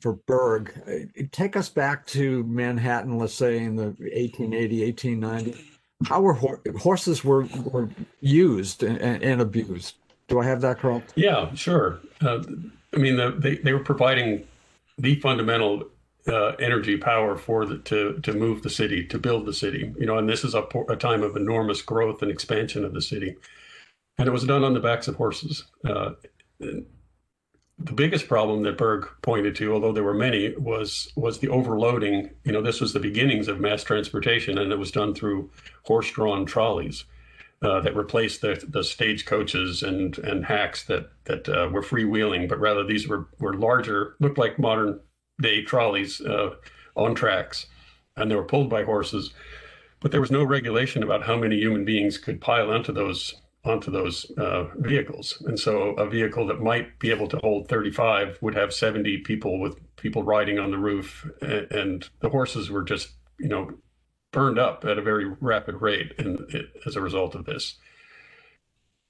for 0.00 0.16
Bergh. 0.16 0.70
Uh, 0.88 1.26
take 1.32 1.56
us 1.56 1.68
back 1.68 2.06
to 2.06 2.44
Manhattan, 2.44 3.18
let's 3.18 3.34
say 3.34 3.58
in 3.58 3.76
the 3.76 3.86
1880, 3.86 4.84
1890. 4.84 5.64
How 6.06 6.20
were 6.22 6.38
horses 6.78 7.24
were, 7.24 7.44
were 7.64 7.90
used 8.20 8.82
and, 8.82 9.22
and, 9.22 9.40
abused? 9.42 9.96
Do 10.28 10.40
I 10.40 10.44
have 10.46 10.62
that 10.62 10.78
correct? 10.78 11.12
Yeah, 11.14 11.52
sure. 11.54 12.00
Uh, 12.22 12.42
I 12.94 12.96
mean, 12.96 13.16
the, 13.16 13.32
they, 13.32 13.56
they 13.56 13.74
were 13.74 13.84
providing 13.84 14.46
the 14.96 15.16
fundamental 15.16 15.84
uh, 16.28 16.52
energy 16.58 16.96
power 16.96 17.36
for 17.36 17.66
the, 17.66 17.78
to 17.78 18.20
to 18.22 18.32
move 18.32 18.62
the 18.62 18.70
city, 18.70 19.06
to 19.06 19.18
build 19.18 19.46
the 19.46 19.52
city. 19.52 19.92
You 19.98 20.06
know, 20.06 20.18
and 20.18 20.28
this 20.28 20.44
is 20.44 20.54
a, 20.54 20.66
a 20.88 20.96
time 20.96 21.22
of 21.22 21.36
enormous 21.36 21.82
growth 21.82 22.22
and 22.22 22.30
expansion 22.30 22.84
of 22.84 22.94
the 22.94 23.02
city, 23.02 23.36
and 24.18 24.28
it 24.28 24.32
was 24.32 24.44
done 24.44 24.64
on 24.64 24.74
the 24.74 24.80
backs 24.80 25.08
of 25.08 25.16
horses. 25.16 25.64
Uh, 25.84 26.10
the 26.58 27.92
biggest 27.94 28.28
problem 28.28 28.62
that 28.62 28.76
Bergh 28.76 29.08
pointed 29.22 29.56
to, 29.56 29.72
although 29.72 29.92
there 29.92 30.04
were 30.04 30.14
many, 30.14 30.54
was 30.56 31.12
was 31.16 31.38
the 31.38 31.48
overloading. 31.48 32.30
You 32.44 32.52
know, 32.52 32.62
this 32.62 32.80
was 32.80 32.92
the 32.92 33.00
beginnings 33.00 33.48
of 33.48 33.60
mass 33.60 33.82
transportation, 33.82 34.58
and 34.58 34.72
it 34.72 34.78
was 34.78 34.90
done 34.90 35.14
through 35.14 35.50
horse-drawn 35.84 36.46
trolleys. 36.46 37.04
Uh, 37.62 37.78
that 37.78 37.94
replaced 37.94 38.40
the, 38.40 38.64
the 38.68 38.82
stage 38.82 39.26
coaches 39.26 39.82
and 39.82 40.16
and 40.18 40.46
hacks 40.46 40.84
that 40.84 41.10
that 41.24 41.46
uh, 41.46 41.68
were 41.70 41.82
freewheeling, 41.82 42.48
but 42.48 42.58
rather 42.58 42.82
these 42.82 43.06
were 43.06 43.28
were 43.38 43.52
larger, 43.52 44.16
looked 44.18 44.38
like 44.38 44.58
modern 44.58 44.98
day 45.40 45.62
trolleys 45.62 46.20
uh, 46.20 46.54
on 46.96 47.14
tracks, 47.14 47.66
and 48.16 48.30
they 48.30 48.36
were 48.36 48.44
pulled 48.44 48.70
by 48.70 48.84
horses. 48.84 49.32
But 50.00 50.12
there 50.12 50.20
was 50.20 50.30
no 50.30 50.42
regulation 50.42 51.02
about 51.02 51.24
how 51.24 51.36
many 51.36 51.56
human 51.56 51.84
beings 51.84 52.16
could 52.16 52.40
pile 52.40 52.70
onto 52.70 52.92
those 52.92 53.34
onto 53.62 53.90
those 53.90 54.24
uh, 54.38 54.64
vehicles. 54.76 55.42
And 55.46 55.58
so 55.58 55.90
a 55.90 56.08
vehicle 56.08 56.46
that 56.46 56.62
might 56.62 56.98
be 56.98 57.10
able 57.10 57.28
to 57.28 57.36
hold 57.38 57.68
35 57.68 58.38
would 58.40 58.54
have 58.54 58.72
70 58.72 59.18
people 59.18 59.60
with 59.60 59.76
people 59.96 60.22
riding 60.22 60.58
on 60.58 60.70
the 60.70 60.78
roof, 60.78 61.30
and, 61.42 61.70
and 61.70 62.08
the 62.20 62.30
horses 62.30 62.70
were 62.70 62.82
just 62.82 63.10
you 63.38 63.48
know 63.48 63.70
burned 64.32 64.58
up 64.58 64.84
at 64.84 64.98
a 64.98 65.02
very 65.02 65.26
rapid 65.40 65.80
rate 65.80 66.12
in, 66.18 66.38
as 66.86 66.96
a 66.96 67.00
result 67.00 67.34
of 67.34 67.44
this. 67.44 67.76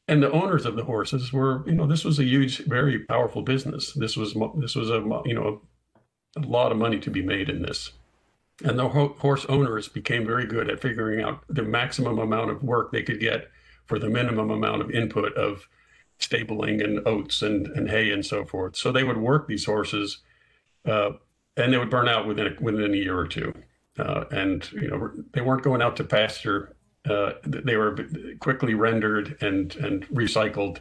And 0.09 0.23
the 0.23 0.33
owners 0.33 0.67
of 0.67 0.77
the 0.77 0.85
horses 0.85 1.33
were, 1.33 1.63
you 1.69 1.75
know, 1.75 1.87
this 1.87 2.05
was 2.05 2.19
a 2.19 2.25
huge, 2.25 2.65
very 2.67 3.01
powerful 3.01 3.43
business. 3.43 3.93
This 3.93 4.17
was, 4.17 4.35
this 4.57 4.75
was 4.75 4.91
a, 4.91 4.95
you 5.25 5.35
know, 5.35 5.63
a 6.37 6.41
lot 6.41 6.73
of 6.73 6.79
money 6.79 6.99
to 7.01 7.11
be 7.11 7.23
made 7.23 7.49
in 7.49 7.63
this. 7.63 7.93
And 8.63 8.79
the 8.79 8.89
horse 8.89 9.47
owners 9.47 9.89
became 9.89 10.27
very 10.27 10.47
good 10.47 10.69
at 10.69 10.81
figuring 10.81 11.23
out 11.23 11.43
the 11.49 11.63
maximum 11.63 12.19
amount 12.19 12.51
of 12.51 12.63
work 12.63 12.93
they 12.93 13.03
could 13.03 13.21
get 13.21 13.51
for 13.87 13.99
the 13.99 14.11
minimum 14.11 14.51
amount 14.51 14.83
of 14.83 14.91
input 14.91 15.33
of 15.35 15.67
stabling 16.19 16.83
and 16.83 17.01
oats 17.07 17.41
and, 17.41 17.67
and 17.69 17.89
hay 17.89 18.11
and 18.11 18.25
so 18.25 18.45
forth. 18.45 18.77
So 18.77 18.93
they 18.93 19.03
would 19.03 19.17
work 19.17 19.49
these 19.49 19.65
horses 19.65 20.19
uh, 20.85 21.13
and 21.57 21.73
they 21.73 21.79
would 21.79 21.91
burn 21.91 22.09
out 22.09 22.27
within 22.27 22.47
a, 22.49 22.63
within 22.63 22.93
a 22.93 22.97
year 22.97 23.19
or 23.19 23.27
two. 23.27 23.55
Uh, 23.99 24.25
and 24.31 24.71
you 24.73 24.89
know 24.89 25.11
they 25.33 25.41
weren't 25.41 25.63
going 25.63 25.83
out 25.83 25.97
to 25.97 26.05
pasture. 26.05 26.77
Uh, 27.09 27.33
they 27.43 27.77
were 27.77 27.97
quickly 28.39 28.75
rendered 28.75 29.37
and 29.41 29.75
and 29.77 30.07
recycled 30.09 30.79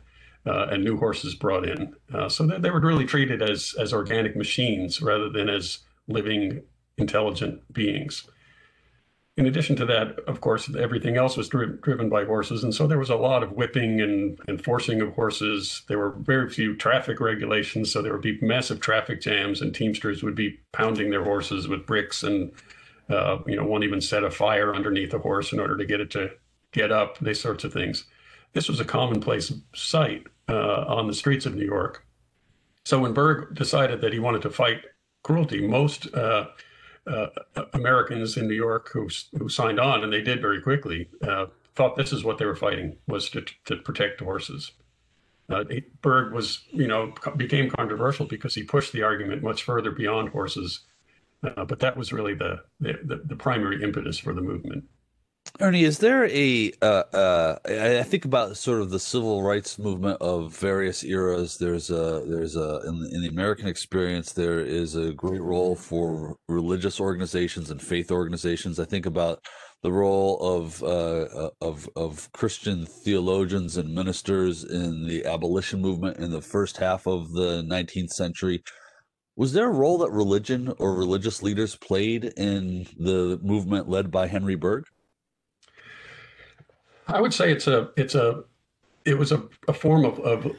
uh, 0.50 0.68
and 0.72 0.84
new 0.84 0.98
horses 0.98 1.36
brought 1.36 1.68
in. 1.68 1.94
Uh, 2.14 2.28
so 2.28 2.46
they, 2.46 2.58
they 2.58 2.72
were 2.72 2.80
really 2.80 3.06
treated 3.06 3.42
as 3.42 3.76
as 3.80 3.94
organic 3.94 4.36
machines 4.36 5.02
rather 5.02 5.30
than 5.30 5.48
as 5.48 5.80
living, 6.08 6.62
intelligent 6.98 7.62
beings. 7.72 8.28
In 9.38 9.46
addition 9.46 9.76
to 9.78 9.86
that, 9.86 10.20
of 10.28 10.42
course, 10.42 10.70
everything 10.76 11.16
else 11.16 11.38
was 11.38 11.48
dri- 11.48 11.78
driven 11.82 12.10
by 12.10 12.26
horses, 12.26 12.64
and 12.64 12.74
so 12.74 12.88
there 12.88 13.00
was 13.00 13.12
a 13.12 13.16
lot 13.16 13.44
of 13.44 13.54
whipping 13.54 14.02
and, 14.02 14.62
forcing 14.66 15.00
of 15.02 15.14
horses. 15.14 15.84
There 15.88 16.00
were 16.00 16.16
very 16.18 16.50
few 16.50 16.76
traffic 16.76 17.22
regulations, 17.22 17.92
so 17.92 18.02
there 18.02 18.12
would 18.12 18.22
be 18.22 18.40
massive 18.42 18.82
traffic 18.82 19.22
jams, 19.22 19.62
and 19.62 19.74
teamsters 19.74 20.24
would 20.24 20.36
be 20.36 20.60
pounding 20.74 21.10
their 21.10 21.24
horses 21.24 21.70
with 21.70 21.86
bricks, 21.86 22.24
and 22.24 22.52
uh, 23.10 23.38
you 23.46 23.56
know, 23.56 23.66
one 23.66 23.84
even 23.84 24.02
set 24.02 24.24
a 24.24 24.32
fire 24.32 24.76
underneath 24.76 25.14
a 25.14 25.20
horse 25.20 25.54
in 25.54 25.60
order 25.60 25.78
to 25.78 25.86
get 25.86 26.02
it 26.02 26.10
to 26.12 26.32
get 26.74 26.92
up. 26.92 27.18
These 27.20 27.40
sorts 27.40 27.64
of 27.64 27.72
things 27.72 28.06
this 28.54 28.70
was 28.70 28.80
a 28.80 28.86
commonplace 28.86 29.52
sight 29.74 30.26
uh, 30.50 30.86
on 30.88 31.08
the 31.08 31.14
streets 31.14 31.46
of 31.46 31.56
New 31.56 31.66
York. 31.66 32.06
So 32.86 33.00
when 33.00 33.14
Bergh 33.14 33.54
decided 33.54 34.02
that 34.02 34.14
he 34.14 34.20
wanted 34.20 34.42
to 34.44 34.50
fight 34.50 34.82
cruelty, 35.24 35.66
most 35.66 36.14
uh, 36.14 36.48
uh, 37.06 37.28
Americans 37.74 38.38
in 38.38 38.48
New 38.48 38.56
York 38.56 38.90
who, 38.92 39.10
who 39.38 39.50
signed 39.50 39.80
on, 39.80 40.04
and 40.04 40.12
they 40.12 40.22
did 40.22 40.42
very 40.42 40.62
quickly, 40.62 41.10
uh, 41.22 41.48
thought 41.76 41.96
this 41.96 42.12
is 42.12 42.24
what 42.24 42.38
they 42.38 42.46
were 42.46 42.56
fighting 42.56 42.98
was 43.08 43.30
to, 43.30 43.46
to 43.66 43.78
protect 43.78 44.22
horses. 44.22 44.72
Uh, 45.50 45.64
Bergh 46.02 46.32
was, 46.32 46.66
you 46.72 46.88
know, 46.88 47.14
became 47.38 47.70
controversial 47.70 48.26
because 48.26 48.54
he 48.54 48.64
pushed 48.64 48.94
the 48.94 49.04
argument 49.04 49.44
much 49.44 49.64
further 49.64 49.92
beyond 49.92 50.30
horses. 50.30 50.82
Uh, 51.44 51.66
but 51.66 51.80
that 51.80 51.96
was 51.96 52.12
really 52.12 52.34
the, 52.34 52.62
the, 52.80 53.22
the 53.24 53.36
primary 53.36 53.82
impetus 53.82 54.18
for 54.18 54.34
the 54.34 54.42
movement. 54.42 54.84
Ernie, 55.62 55.84
is 55.84 56.00
there 56.00 56.26
a? 56.26 56.72
Uh, 56.82 57.04
uh, 57.14 57.60
I 57.66 58.04
think 58.04 58.26
about 58.26 58.56
sort 58.56 58.82
of 58.82 58.92
the 58.92 59.00
civil 59.00 59.44
rights 59.44 59.78
movement 59.78 60.22
of 60.22 60.56
various 60.56 61.04
eras. 61.04 61.58
There's 61.58 61.90
a 61.90 62.24
there's 62.26 62.56
a 62.56 62.82
in 62.88 63.00
the, 63.00 63.10
in 63.14 63.22
the 63.22 63.28
American 63.30 63.68
experience 63.68 64.32
there 64.32 64.60
is 64.60 64.96
a 64.96 65.14
great 65.14 65.42
role 65.42 65.76
for 65.76 66.38
religious 66.48 67.00
organizations 67.00 67.72
and 67.72 67.82
faith 67.82 68.12
organizations. 68.12 68.80
I 68.80 68.86
think 68.86 69.06
about 69.06 69.44
the 69.82 69.92
role 69.92 70.40
of 70.40 70.84
uh, 70.84 71.50
of 71.62 71.90
of 71.96 72.32
Christian 72.32 72.86
theologians 72.86 73.78
and 73.78 73.94
ministers 73.94 74.64
in 74.64 75.08
the 75.08 75.26
abolition 75.26 75.82
movement 75.82 76.18
in 76.18 76.32
the 76.32 76.42
first 76.42 76.78
half 76.78 77.08
of 77.08 77.34
the 77.34 77.64
19th 77.64 78.12
century. 78.12 78.64
Was 79.36 79.54
there 79.54 79.70
a 79.70 79.74
role 79.74 79.98
that 80.00 80.12
religion 80.12 80.74
or 80.80 80.96
religious 80.96 81.42
leaders 81.42 81.76
played 81.76 82.26
in 82.38 82.88
the 82.98 83.40
movement 83.42 83.90
led 83.90 84.12
by 84.12 84.28
Henry 84.28 84.58
Bergh? 84.58 84.84
I 87.10 87.22
would 87.22 87.34
say 87.34 87.52
it's 87.52 87.68
a 87.68 87.90
it's 87.98 88.16
a 88.16 88.44
it 89.06 89.18
was 89.18 89.32
a, 89.32 89.44
a 89.68 89.74
form 89.74 90.06
of, 90.06 90.20
of 90.20 90.56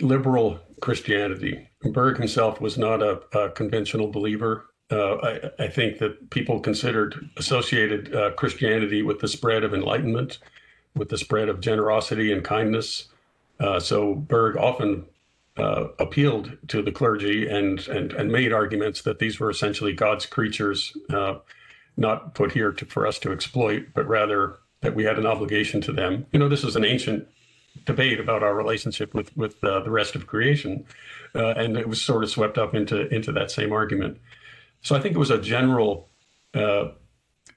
liberal 0.00 0.60
Christianity. 0.80 1.68
Bergh 1.84 2.18
himself 2.18 2.60
was 2.60 2.78
not 2.78 3.02
a, 3.02 3.20
a 3.36 3.50
conventional 3.50 4.08
believer. 4.08 4.66
Uh, 4.90 5.14
I, 5.16 5.64
I, 5.64 5.68
think 5.68 5.98
that 5.98 6.30
people 6.30 6.60
considered 6.60 7.30
associated 7.38 8.14
uh, 8.14 8.32
Christianity 8.32 9.02
with 9.02 9.20
the 9.20 9.28
spread 9.28 9.64
of 9.64 9.72
enlightenment, 9.72 10.38
with 10.94 11.08
the 11.08 11.16
spread 11.16 11.48
of 11.48 11.60
generosity 11.60 12.30
and 12.30 12.44
kindness. 12.44 13.08
Uh, 13.58 13.80
so 13.80 14.14
Bergh 14.14 14.56
often 14.56 15.06
uh, 15.56 15.88
appealed 15.98 16.58
to 16.68 16.82
the 16.82 16.92
clergy 16.92 17.48
and, 17.48 17.86
and 17.88 18.12
and 18.12 18.30
made 18.30 18.52
arguments 18.52 19.02
that 19.02 19.18
these 19.18 19.40
were 19.40 19.50
essentially 19.50 19.94
God's 19.94 20.26
creatures, 20.26 20.94
uh, 21.10 21.36
not 21.96 22.34
put 22.34 22.52
here 22.52 22.72
to, 22.72 22.84
for 22.84 23.06
us 23.06 23.18
to 23.20 23.32
exploit, 23.32 23.86
but 23.94 24.06
rather 24.06 24.58
that 24.82 24.94
we 24.94 25.04
had 25.04 25.18
an 25.18 25.26
obligation 25.26 25.80
to 25.80 25.92
them. 25.92 26.26
You 26.32 26.38
know, 26.38 26.48
this 26.48 26.64
is 26.64 26.76
an 26.76 26.84
ancient 26.84 27.26
debate 27.86 28.20
about 28.20 28.42
our 28.42 28.54
relationship 28.54 29.14
with 29.14 29.34
with 29.36 29.62
uh, 29.64 29.80
the 29.80 29.90
rest 29.90 30.14
of 30.14 30.26
creation, 30.26 30.84
uh, 31.34 31.54
and 31.56 31.76
it 31.76 31.88
was 31.88 32.02
sort 32.02 32.22
of 32.22 32.30
swept 32.30 32.58
up 32.58 32.74
into 32.74 33.12
into 33.14 33.32
that 33.32 33.50
same 33.50 33.72
argument. 33.72 34.18
So 34.82 34.94
I 34.94 35.00
think 35.00 35.14
it 35.14 35.18
was 35.18 35.30
a 35.30 35.38
general 35.38 36.08
uh, 36.54 36.88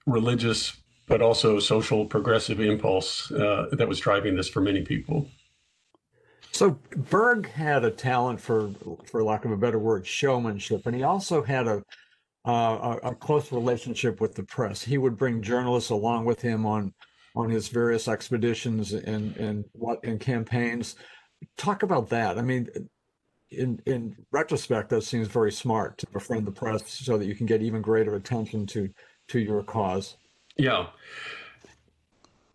religious, 0.05 0.77
but 1.07 1.21
also 1.21 1.59
social 1.59 2.05
progressive 2.05 2.59
impulse 2.59 3.31
uh, 3.31 3.67
that 3.71 3.87
was 3.87 3.99
driving 3.99 4.35
this 4.35 4.47
for 4.47 4.61
many 4.61 4.81
people. 4.83 5.27
So 6.51 6.79
Bergh 6.91 7.47
had 7.47 7.83
a 7.83 7.91
talent 7.91 8.39
for, 8.39 8.71
for 9.03 9.21
lack 9.21 9.43
of 9.43 9.51
a 9.51 9.57
better 9.57 9.79
word, 9.79 10.07
showmanship, 10.07 10.85
and 10.85 10.95
he 10.95 11.03
also 11.03 11.43
had 11.43 11.67
a 11.67 11.83
uh, 12.45 12.99
a, 13.03 13.09
a 13.09 13.15
close 13.15 13.51
relationship 13.51 14.21
with 14.21 14.35
the 14.35 14.43
press. 14.43 14.83
He 14.83 14.99
would 14.99 15.17
bring 15.17 15.41
journalists 15.41 15.89
along 15.89 16.25
with 16.25 16.41
him 16.41 16.65
on 16.65 16.93
on 17.35 17.49
his 17.49 17.67
various 17.67 18.07
expeditions 18.07 18.93
and 18.93 19.35
and 19.37 19.65
what 19.73 20.03
and 20.03 20.19
campaigns. 20.19 20.95
Talk 21.57 21.83
about 21.83 22.09
that. 22.09 22.37
I 22.37 22.41
mean, 22.41 22.69
in 23.51 23.81
in 23.85 24.15
retrospect, 24.31 24.89
that 24.89 25.03
seems 25.03 25.27
very 25.27 25.51
smart 25.51 25.97
to 25.99 26.07
befriend 26.07 26.47
the 26.47 26.51
press 26.51 26.89
so 26.89 27.17
that 27.17 27.25
you 27.25 27.35
can 27.35 27.45
get 27.45 27.61
even 27.61 27.81
greater 27.81 28.15
attention 28.15 28.65
to 28.67 28.89
to 29.29 29.39
your 29.39 29.63
cause. 29.63 30.17
Yeah. 30.57 30.87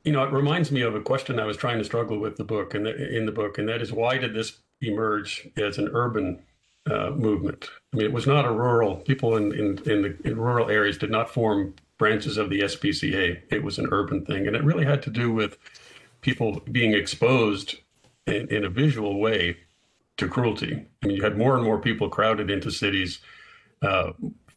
You 0.04 0.12
know, 0.12 0.22
it 0.22 0.32
reminds 0.32 0.72
me 0.72 0.80
of 0.80 0.94
a 0.94 1.00
question 1.00 1.38
I 1.38 1.44
was 1.44 1.58
trying 1.58 1.78
to 1.78 1.84
struggle 1.84 2.18
with 2.18 2.36
the 2.36 2.44
book 2.44 2.74
and 2.74 2.86
in 2.86 3.26
the 3.26 3.32
book, 3.32 3.58
and 3.58 3.68
that 3.68 3.82
is 3.82 3.92
why 3.92 4.16
did 4.16 4.34
this 4.34 4.58
emerge 4.80 5.46
as 5.58 5.76
an 5.76 5.90
urban 5.92 6.42
uh, 6.90 7.10
movement? 7.10 7.68
I 7.92 7.98
mean, 7.98 8.06
it 8.06 8.12
was 8.12 8.26
not 8.26 8.46
a 8.46 8.52
rural. 8.52 8.96
People 8.96 9.36
in 9.36 9.52
in 9.52 9.78
in, 9.90 10.02
the, 10.02 10.16
in 10.24 10.38
rural 10.38 10.70
areas 10.70 10.96
did 10.96 11.10
not 11.10 11.28
form 11.28 11.74
branches 12.00 12.38
of 12.38 12.48
the 12.48 12.62
SPCA. 12.62 13.42
It 13.52 13.62
was 13.62 13.78
an 13.78 13.86
urban 13.92 14.24
thing, 14.24 14.46
and 14.46 14.56
it 14.56 14.64
really 14.64 14.86
had 14.86 15.02
to 15.02 15.10
do 15.10 15.30
with 15.30 15.58
people 16.22 16.60
being 16.72 16.94
exposed 16.94 17.76
in, 18.26 18.48
in 18.48 18.64
a 18.64 18.70
visual 18.70 19.20
way 19.20 19.58
to 20.16 20.26
cruelty. 20.26 20.86
I 21.02 21.06
mean, 21.06 21.16
you 21.18 21.22
had 21.22 21.36
more 21.36 21.54
and 21.54 21.62
more 21.62 21.78
people 21.78 22.08
crowded 22.08 22.50
into 22.50 22.70
cities. 22.70 23.20
Uh, 23.82 24.12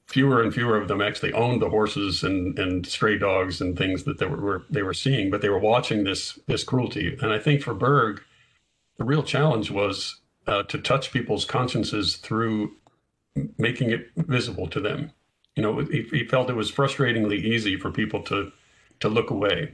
fewer 0.07 0.41
and 0.41 0.53
fewer 0.53 0.77
of 0.77 0.87
them 0.87 1.01
actually 1.01 1.33
owned 1.33 1.61
the 1.61 1.69
horses 1.69 2.23
and, 2.23 2.57
and 2.57 2.87
stray 2.87 3.17
dogs 3.17 3.59
and 3.59 3.77
things 3.77 4.03
that 4.03 4.19
they 4.19 4.25
were, 4.25 4.63
they 4.69 4.81
were 4.81 4.93
seeing, 4.93 5.29
but 5.29 5.41
they 5.41 5.49
were 5.49 5.59
watching 5.59 6.05
this 6.05 6.39
this 6.47 6.63
cruelty. 6.63 7.17
And 7.21 7.33
I 7.33 7.39
think 7.39 7.61
for 7.61 7.75
Bergh, 7.75 8.21
the 8.97 9.03
real 9.03 9.23
challenge 9.23 9.69
was 9.69 10.21
uh, 10.47 10.63
to 10.63 10.77
touch 10.77 11.11
people's 11.11 11.43
consciences 11.43 12.15
through 12.15 12.71
making 13.57 13.91
it 13.91 14.11
visible 14.15 14.67
to 14.67 14.79
them 14.79 15.11
you 15.55 15.63
know, 15.63 15.79
he, 15.79 16.03
he 16.11 16.25
felt 16.25 16.49
it 16.49 16.55
was 16.55 16.71
frustratingly 16.71 17.39
easy 17.39 17.77
for 17.77 17.91
people 17.91 18.21
to 18.23 18.51
to 18.99 19.09
look 19.09 19.29
away. 19.29 19.73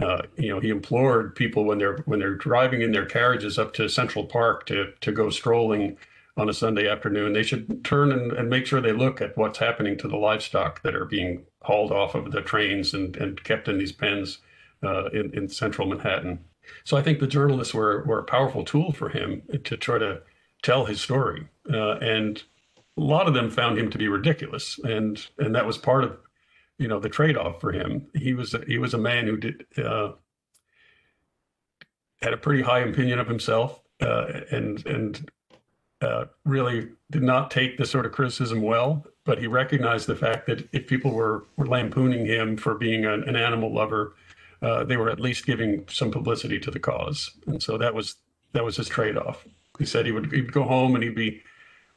Uh, 0.00 0.22
you 0.36 0.48
know, 0.48 0.60
he 0.60 0.68
implored 0.68 1.34
people 1.34 1.64
when 1.64 1.78
they're 1.78 1.98
when 2.06 2.18
they're 2.18 2.34
driving 2.34 2.82
in 2.82 2.92
their 2.92 3.06
carriages 3.06 3.58
up 3.58 3.72
to 3.74 3.88
Central 3.88 4.24
Park 4.24 4.66
to 4.66 4.92
to 5.00 5.12
go 5.12 5.30
strolling 5.30 5.96
on 6.38 6.48
a 6.48 6.54
Sunday 6.54 6.88
afternoon, 6.88 7.32
they 7.32 7.42
should 7.42 7.84
turn 7.84 8.12
and, 8.12 8.32
and 8.32 8.48
make 8.48 8.64
sure 8.64 8.80
they 8.80 8.92
look 8.92 9.20
at 9.20 9.36
what's 9.36 9.58
happening 9.58 9.98
to 9.98 10.06
the 10.06 10.16
livestock 10.16 10.80
that 10.82 10.94
are 10.94 11.04
being 11.04 11.44
hauled 11.62 11.90
off 11.90 12.14
of 12.14 12.30
the 12.30 12.40
trains 12.40 12.94
and, 12.94 13.16
and 13.16 13.42
kept 13.42 13.66
in 13.66 13.76
these 13.76 13.90
pens 13.90 14.38
uh, 14.84 15.06
in, 15.06 15.36
in 15.36 15.48
central 15.48 15.88
Manhattan. 15.88 16.38
So 16.84 16.96
I 16.96 17.02
think 17.02 17.18
the 17.18 17.26
journalists 17.26 17.74
were, 17.74 18.04
were 18.04 18.20
a 18.20 18.24
powerful 18.24 18.64
tool 18.64 18.92
for 18.92 19.08
him 19.08 19.42
to 19.64 19.76
try 19.76 19.98
to 19.98 20.22
tell 20.62 20.84
his 20.84 21.00
story. 21.00 21.48
Uh, 21.72 21.96
and 21.96 22.42
a 22.98 23.04
lot 23.04 23.28
of 23.28 23.34
them 23.34 23.48
found 23.50 23.78
him 23.78 23.90
to 23.90 23.98
be 23.98 24.08
ridiculous, 24.08 24.78
and 24.82 25.24
and 25.38 25.54
that 25.54 25.66
was 25.66 25.78
part 25.78 26.04
of 26.04 26.18
you 26.78 26.88
know 26.88 26.98
the 26.98 27.08
trade 27.08 27.36
off 27.36 27.60
for 27.60 27.72
him. 27.72 28.06
He 28.14 28.34
was 28.34 28.54
he 28.66 28.78
was 28.78 28.92
a 28.92 28.98
man 28.98 29.26
who 29.26 29.36
did 29.36 29.66
uh, 29.78 30.12
had 32.20 32.32
a 32.32 32.36
pretty 32.36 32.62
high 32.62 32.80
opinion 32.80 33.20
of 33.20 33.28
himself, 33.28 33.80
uh, 34.00 34.40
and 34.50 34.84
and 34.86 35.30
uh, 36.00 36.26
really 36.44 36.88
did 37.10 37.22
not 37.22 37.50
take 37.50 37.78
this 37.78 37.90
sort 37.90 38.04
of 38.06 38.12
criticism 38.12 38.62
well. 38.62 39.06
But 39.24 39.38
he 39.38 39.46
recognized 39.46 40.06
the 40.06 40.16
fact 40.16 40.46
that 40.46 40.68
if 40.72 40.86
people 40.86 41.12
were 41.12 41.46
were 41.56 41.66
lampooning 41.66 42.26
him 42.26 42.56
for 42.56 42.74
being 42.74 43.04
an, 43.04 43.22
an 43.28 43.36
animal 43.36 43.72
lover, 43.72 44.14
uh, 44.60 44.82
they 44.84 44.96
were 44.96 45.10
at 45.10 45.20
least 45.20 45.46
giving 45.46 45.84
some 45.88 46.10
publicity 46.10 46.58
to 46.58 46.70
the 46.70 46.80
cause, 46.80 47.30
and 47.46 47.62
so 47.62 47.78
that 47.78 47.94
was 47.94 48.16
that 48.54 48.64
was 48.64 48.76
his 48.76 48.88
trade 48.88 49.16
off. 49.16 49.46
He 49.78 49.86
said 49.86 50.04
he 50.04 50.10
would 50.10 50.32
he'd 50.32 50.52
go 50.52 50.64
home 50.64 50.96
and 50.96 51.04
he'd 51.04 51.14
be 51.14 51.42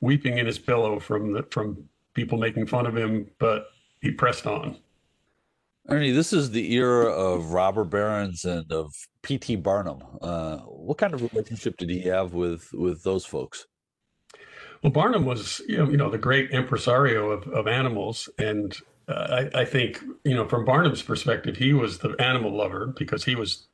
weeping 0.01 0.37
in 0.37 0.45
his 0.45 0.59
pillow 0.59 0.99
from 0.99 1.33
the, 1.33 1.43
from 1.51 1.87
people 2.13 2.37
making 2.37 2.67
fun 2.67 2.85
of 2.85 2.97
him, 2.97 3.29
but 3.39 3.67
he 4.01 4.11
pressed 4.11 4.45
on. 4.45 4.77
Ernie, 5.87 6.11
this 6.11 6.31
is 6.31 6.51
the 6.51 6.73
era 6.73 7.11
of 7.11 7.53
robber 7.53 7.83
barons 7.83 8.45
and 8.45 8.71
of 8.71 8.93
P.T. 9.23 9.55
Barnum. 9.57 10.03
Uh, 10.21 10.57
what 10.57 10.97
kind 10.97 11.13
of 11.13 11.21
relationship 11.21 11.77
did 11.77 11.89
he 11.89 12.01
have 12.01 12.33
with 12.33 12.71
with 12.73 13.03
those 13.03 13.25
folks? 13.25 13.65
Well, 14.83 14.91
Barnum 14.91 15.25
was, 15.25 15.61
you 15.67 15.77
know, 15.77 15.89
you 15.89 15.97
know 15.97 16.09
the 16.09 16.17
great 16.17 16.51
impresario 16.51 17.31
of, 17.31 17.47
of 17.47 17.67
animals, 17.67 18.29
and 18.37 18.75
uh, 19.07 19.47
I, 19.53 19.61
I 19.61 19.65
think, 19.65 20.01
you 20.23 20.35
know, 20.35 20.47
from 20.47 20.65
Barnum's 20.65 21.01
perspective, 21.01 21.57
he 21.57 21.73
was 21.73 21.99
the 21.99 22.15
animal 22.19 22.55
lover 22.55 22.93
because 22.97 23.23
he 23.23 23.35
was 23.35 23.67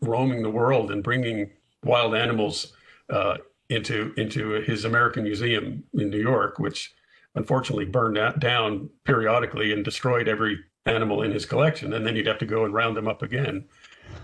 roaming 0.00 0.42
the 0.42 0.50
world 0.50 0.90
and 0.90 1.02
bringing 1.02 1.50
wild 1.82 2.14
animals 2.14 2.72
uh, 3.10 3.36
into 3.74 4.12
into 4.16 4.62
his 4.62 4.84
American 4.84 5.24
Museum 5.24 5.84
in 5.94 6.10
New 6.10 6.20
York, 6.20 6.58
which 6.58 6.92
unfortunately 7.34 7.84
burned 7.84 8.18
down 8.38 8.88
periodically 9.04 9.72
and 9.72 9.84
destroyed 9.84 10.28
every 10.28 10.58
animal 10.86 11.22
in 11.22 11.32
his 11.32 11.46
collection, 11.46 11.92
and 11.92 12.06
then 12.06 12.14
you'd 12.14 12.26
have 12.26 12.38
to 12.38 12.46
go 12.46 12.64
and 12.64 12.74
round 12.74 12.96
them 12.96 13.08
up 13.08 13.22
again. 13.22 13.64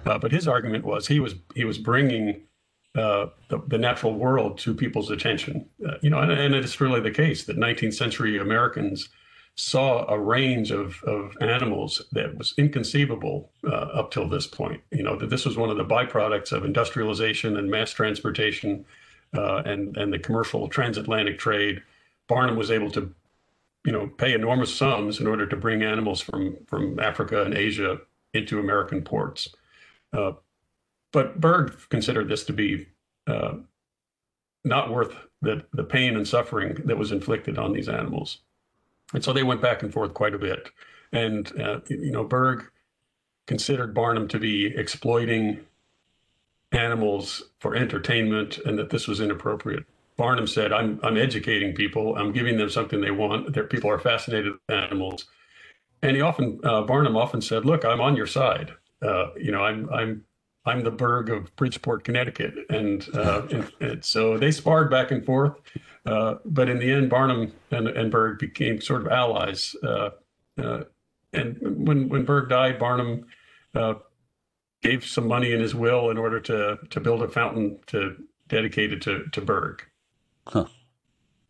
Uh, 0.07 0.19
but 0.19 0.31
his 0.31 0.47
argument 0.47 0.85
was 0.85 1.07
he 1.07 1.21
was 1.21 1.35
he 1.55 1.65
was 1.65 1.79
bringing 1.79 2.43
uh, 2.97 3.27
the, 3.49 3.63
the, 3.69 3.79
natural 3.79 4.15
world 4.15 4.59
to 4.59 4.75
people's 4.75 5.11
attention. 5.11 5.69
Uh, 5.87 5.95
you 6.03 6.11
know, 6.11 6.19
and, 6.19 6.33
and, 6.33 6.55
it's 6.57 6.81
really 6.81 7.01
the 7.01 7.11
case 7.11 7.45
that 7.45 7.57
19th 7.57 7.95
century 7.95 8.37
Americans 8.37 9.09
saw 9.55 10.05
a 10.09 10.19
range 10.19 10.73
of, 10.73 11.01
of 11.05 11.37
animals 11.41 12.03
that 12.11 12.37
was 12.37 12.53
inconceivable 12.59 13.53
uh, 13.65 13.69
up 13.95 14.11
till 14.11 14.29
this 14.29 14.47
point. 14.47 14.81
You 14.91 15.05
know, 15.05 15.17
that 15.17 15.31
this 15.31 15.45
was 15.45 15.57
one 15.57 15.71
of 15.71 15.77
the 15.77 15.85
byproducts 15.85 16.51
of 16.51 16.65
industrialization 16.65 17.57
and 17.57 17.71
mass 17.71 17.93
transportation 17.93 18.85
and 19.33 19.97
and 19.97 20.13
the 20.13 20.19
commercial 20.19 20.69
transatlantic 20.69 21.39
trade, 21.39 21.83
Barnum 22.29 22.57
was 22.57 22.71
able 22.71 22.91
to, 22.93 23.15
you 23.85 23.93
know, 23.93 24.07
pay 24.07 24.33
enormous 24.33 24.75
sums 24.75 25.21
in 25.21 25.27
order 25.27 25.47
to 25.47 25.57
bring 25.57 25.83
animals 25.83 26.21
from 26.21 26.57
from 26.67 26.99
Africa 26.99 27.43
and 27.43 27.55
Asia 27.55 27.99
into 28.33 28.59
American 28.59 29.03
ports. 29.03 29.49
Uh, 30.13 30.33
but 31.13 31.41
Bergh 31.41 31.89
considered 31.89 32.29
this 32.29 32.45
to 32.45 32.53
be 32.53 32.87
uh, 33.27 33.55
not 34.65 34.91
worth 34.91 35.15
the 35.43 35.65
the 35.73 35.85
pain 35.85 36.17
and 36.17 36.27
suffering 36.27 36.75
that 36.85 36.99
was 36.99 37.13
inflicted 37.13 37.59
on 37.59 37.73
these 37.73 37.89
animals, 37.89 38.39
and 39.15 39.23
so 39.23 39.33
they 39.33 39.43
went 39.43 39.63
back 39.63 39.83
and 39.83 39.93
forth 39.93 40.15
quite 40.15 40.35
a 40.35 40.39
bit. 40.39 40.71
And 41.13 41.51
uh, 41.61 41.81
you 41.89 42.13
know, 42.13 42.25
Bergh 42.25 42.67
considered 43.47 43.95
Barnum 43.95 44.29
to 44.29 44.39
be 44.39 44.67
exploiting 44.67 45.67
animals 46.73 47.43
for 47.59 47.75
entertainment 47.75 48.59
and 48.65 48.79
that 48.79 48.91
this 48.91 49.09
was 49.09 49.21
inappropriate. 49.21 49.85
Barnum 50.17 50.47
said, 50.47 50.73
I'm, 50.73 51.01
I'm 51.03 51.17
educating 51.17 51.75
people. 51.75 52.17
I'm 52.17 52.33
giving 52.33 52.59
them 52.59 52.71
something 52.71 53.01
they 53.01 53.11
want. 53.11 53.53
Their 53.55 53.65
people 53.65 53.91
are 53.91 53.99
fascinated 53.99 54.53
with 54.53 54.61
animals. 54.69 55.27
And 56.03 56.17
he 56.17 56.23
often, 56.23 56.61
uh, 56.65 56.83
Barnum 56.83 57.17
often 57.17 57.41
said, 57.41 57.65
look, 57.65 57.85
I'm 57.85 58.01
on 58.01 58.17
your 58.17 58.27
side. 58.27 58.73
uh, 59.03 59.29
you 59.37 59.53
know, 59.53 59.63
I'm 59.65 59.89
I'm 59.91 60.25
I'm 60.67 60.85
the 60.85 60.93
Bergh 60.93 61.31
of 61.31 61.55
Bridgeport, 61.57 62.05
Connecticut, 62.05 62.55
and, 62.69 63.09
uh, 63.15 63.47
and, 63.51 63.73
and 63.81 64.05
so 64.05 64.37
they 64.37 64.51
sparred 64.51 64.91
back 64.91 65.11
and 65.11 65.25
forth. 65.25 65.55
Uh, 66.05 66.35
but 66.45 66.69
in 66.69 66.79
the 66.79 66.91
end, 66.93 67.09
Barnum 67.09 67.53
and, 67.71 67.89
and 67.89 68.13
Bergh 68.13 68.39
became 68.39 68.81
sort 68.81 69.01
of 69.03 69.09
allies. 69.09 69.75
Uh, 69.83 70.11
uh, 70.63 70.85
and 71.33 71.57
when 71.87 72.09
when 72.09 72.27
Bergh 72.27 72.49
died, 72.49 72.79
Barnum 72.79 73.27
gave 74.83 75.05
some 75.05 75.27
money 75.27 75.53
in 75.53 75.61
his 75.61 75.75
will 75.75 76.11
in 76.11 76.19
order 76.19 76.41
to 76.41 76.79
to 76.89 77.01
build 77.01 77.23
a 77.23 77.29
fountain 77.29 77.79
to 77.87 78.17
dedicated 78.49 79.03
to 79.03 79.25
to 79.33 79.41
Bergh. 79.41 79.81
Huh. 80.47 80.67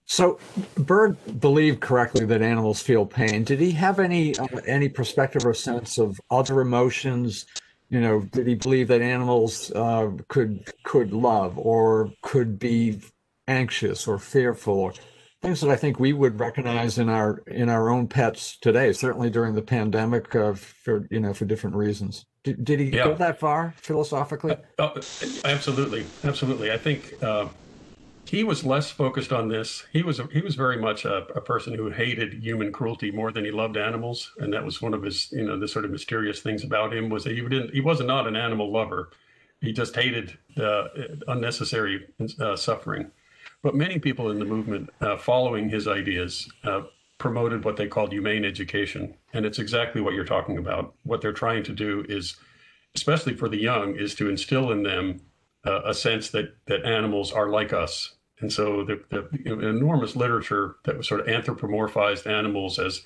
So 0.07 0.41
Bergh 0.75 1.17
believed 1.39 1.81
correctly 1.81 2.25
that 2.27 2.43
animals 2.43 2.83
feel 2.83 3.07
pain. 3.07 3.45
Did 3.45 3.61
he 3.61 3.71
have 3.73 4.01
any 4.01 4.37
uh, 4.37 4.47
any 4.67 4.89
perspective 4.89 5.47
or 5.47 5.55
sense 5.55 5.99
of 5.99 6.21
other 6.31 6.61
emotions? 6.61 7.47
You 7.91 8.01
know, 8.01 8.21
did 8.21 8.47
he 8.47 8.55
believe 8.55 8.89
that 8.89 9.03
animals 9.03 9.71
uh, 9.73 10.11
could 10.29 10.73
could 10.85 11.13
love 11.13 11.59
or 11.59 12.13
could 12.23 12.59
be 12.59 13.01
anxious 13.47 14.07
or 14.07 14.19
fearful 14.19 14.75
or 14.75 14.93
things 15.41 15.61
that 15.61 15.71
I 15.71 15.77
think 15.77 15.99
we 15.99 16.13
would 16.13 16.39
recognize 16.39 16.99
in 16.99 17.09
our 17.09 17.43
in 17.47 17.69
our 17.69 17.89
own 17.89 18.07
pets 18.07 18.57
today? 18.61 18.93
Certainly 18.93 19.31
during 19.31 19.55
the 19.55 19.63
pandemic, 19.63 20.35
uh, 20.35 20.55
for 20.55 21.07
you 21.11 21.21
know 21.21 21.33
for 21.33 21.45
different 21.45 21.77
reasons. 21.77 22.27
Did, 22.45 22.65
did 22.65 22.81
he 22.81 22.87
Yeah. 22.87 23.05
go 23.05 23.15
that 23.15 23.39
far 23.39 23.75
philosophically? 23.77 24.57
Oh, 24.79 24.95
absolutely, 25.45 26.07
absolutely. 26.25 26.73
I 26.73 26.79
think 26.79 27.15
uh, 27.23 27.49
he 28.25 28.45
was 28.45 28.65
less 28.65 28.91
focused 28.91 29.33
on 29.33 29.49
this. 29.49 29.85
He 29.93 30.03
was 30.03 30.21
he 30.33 30.41
was 30.41 30.55
very 30.55 30.77
much 30.77 31.05
a, 31.05 31.27
a 31.35 31.41
person 31.41 31.75
who 31.75 31.91
hated 31.91 32.35
human 32.43 32.73
cruelty 32.73 33.11
more 33.11 33.33
than 33.33 33.45
he 33.45 33.51
loved 33.51 33.77
animals, 33.77 34.33
and 34.39 34.53
that 34.53 34.65
was 34.65 34.81
one 34.83 34.95
of 34.95 35.03
his 35.03 35.31
you 35.33 35.45
know 35.45 35.59
the 35.59 35.69
sort 35.69 35.85
of 35.85 35.91
mysterious 35.91 36.41
things 36.41 36.65
about 36.65 36.93
him 36.95 37.09
was 37.09 37.25
that 37.25 37.33
he 37.33 37.41
didn't 37.41 37.73
he 37.73 37.81
was 37.81 38.01
not 38.01 38.27
an 38.27 38.37
animal 38.37 38.71
lover. 38.71 39.11
He 39.61 39.73
just 39.73 39.95
hated 39.95 40.39
uh, 40.59 40.89
unnecessary 41.29 42.07
uh, 42.41 42.57
suffering. 42.57 43.11
But 43.63 43.75
many 43.75 43.99
people 43.99 44.31
in 44.31 44.39
the 44.39 44.45
movement, 44.45 44.91
uh, 45.01 45.17
following 45.17 45.69
his 45.69 45.87
ideas, 45.87 46.51
uh, 46.65 46.83
promoted 47.19 47.65
what 47.65 47.77
they 47.77 47.87
called 47.87 48.13
humane 48.13 48.45
education, 48.45 49.15
and 49.35 49.45
it's 49.45 49.59
exactly 49.59 50.01
what 50.01 50.15
you're 50.15 50.25
talking 50.25 50.57
about. 50.57 50.95
What 51.03 51.21
they're 51.21 51.33
trying 51.33 51.63
to 51.65 51.73
do 51.73 52.05
is 52.09 52.37
especially 52.97 53.35
for 53.35 53.49
the 53.49 53.61
young, 53.61 53.97
is 53.97 54.15
to 54.17 54.29
instill 54.29 54.73
in 54.73 54.83
them 54.83 55.21
uh, 55.65 55.83
a 55.85 55.95
sense 55.95 56.31
that 56.31 56.57
that 56.67 56.85
animals 56.85 57.33
are 57.33 57.49
like 57.49 57.73
us. 57.73 58.15
And 58.41 58.53
so 58.53 58.85
the, 58.85 59.03
the 59.11 59.69
enormous 59.69 60.17
literature 60.17 60.77
that 60.85 60.97
was 60.97 61.07
sort 61.07 61.21
of 61.21 61.27
anthropomorphized 61.27 62.27
animals 62.27 62.79
as 62.79 63.03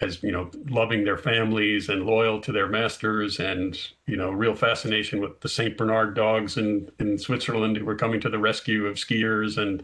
as 0.00 0.22
you 0.22 0.30
know 0.30 0.50
loving 0.68 1.04
their 1.04 1.16
families 1.16 1.88
and 1.88 2.04
loyal 2.04 2.40
to 2.40 2.52
their 2.52 2.68
masters 2.68 3.40
and 3.40 3.78
you 4.06 4.16
know 4.16 4.30
real 4.30 4.54
fascination 4.54 5.20
with 5.20 5.40
the 5.40 5.48
Saint 5.48 5.76
Bernard 5.76 6.14
dogs 6.14 6.56
in 6.56 6.90
in 6.98 7.18
Switzerland 7.18 7.76
who 7.76 7.84
were 7.84 7.96
coming 7.96 8.20
to 8.20 8.28
the 8.28 8.38
rescue 8.38 8.86
of 8.86 8.96
skiers 8.96 9.56
and 9.56 9.82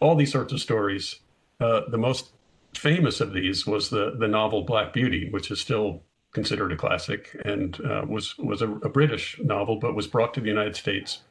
all 0.00 0.14
these 0.14 0.32
sorts 0.32 0.52
of 0.52 0.60
stories. 0.60 1.20
Uh, 1.60 1.82
the 1.90 1.98
most 1.98 2.30
famous 2.74 3.20
of 3.20 3.32
these 3.32 3.66
was 3.66 3.90
the 3.90 4.14
the 4.18 4.28
novel 4.28 4.62
Black 4.62 4.92
Beauty, 4.92 5.28
which 5.30 5.50
is 5.50 5.60
still 5.60 6.02
considered 6.32 6.72
a 6.72 6.76
classic 6.76 7.36
and 7.44 7.80
uh, 7.84 8.04
was 8.06 8.38
was 8.38 8.62
a, 8.62 8.70
a, 8.70 8.88
British 8.88 9.40
novel, 9.42 9.76
but 9.76 9.94
was 9.94 10.06
brought 10.06 10.34
to 10.34 10.40
the 10.40 10.48
United 10.48 10.76
States 10.76 11.22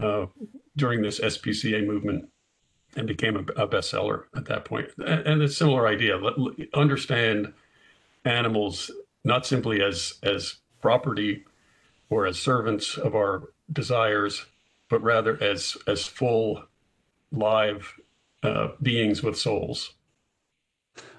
uh, 0.00 0.26
during 0.76 1.02
this 1.02 1.20
SPCA 1.20 1.86
movement 1.86 2.28
and 2.96 3.06
became 3.06 3.36
a, 3.36 3.62
a 3.62 3.68
bestseller 3.68 4.24
at 4.34 4.46
that 4.46 4.64
point. 4.64 4.88
And, 4.98 5.26
and 5.26 5.42
a 5.42 5.48
similar 5.48 5.86
idea: 5.86 6.16
let, 6.16 6.34
understand 6.74 7.52
animals 8.26 8.90
not 9.24 9.46
simply 9.46 9.82
as 9.82 10.14
as 10.22 10.56
property 10.80 11.44
or 12.10 12.26
as 12.26 12.38
servants 12.38 12.96
of 12.96 13.14
our 13.14 13.50
desires, 13.72 14.46
but 14.88 15.02
rather 15.02 15.42
as 15.42 15.76
as 15.86 16.06
full 16.06 16.64
live 17.32 17.94
uh, 18.42 18.68
beings 18.82 19.22
with 19.22 19.36
souls. 19.36 19.94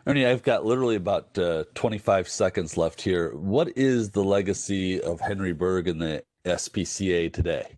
Ernie, 0.05 0.25
I've 0.25 0.43
got 0.43 0.65
literally 0.65 0.95
about 0.95 1.37
uh, 1.37 1.65
25 1.75 2.29
seconds 2.29 2.77
left 2.77 3.01
here. 3.01 3.35
What 3.35 3.77
is 3.77 4.11
the 4.11 4.23
legacy 4.23 5.01
of 5.01 5.19
Henry 5.19 5.53
Bergh 5.53 5.89
and 5.89 6.01
the 6.01 6.23
SPCA 6.45 7.31
today? 7.31 7.75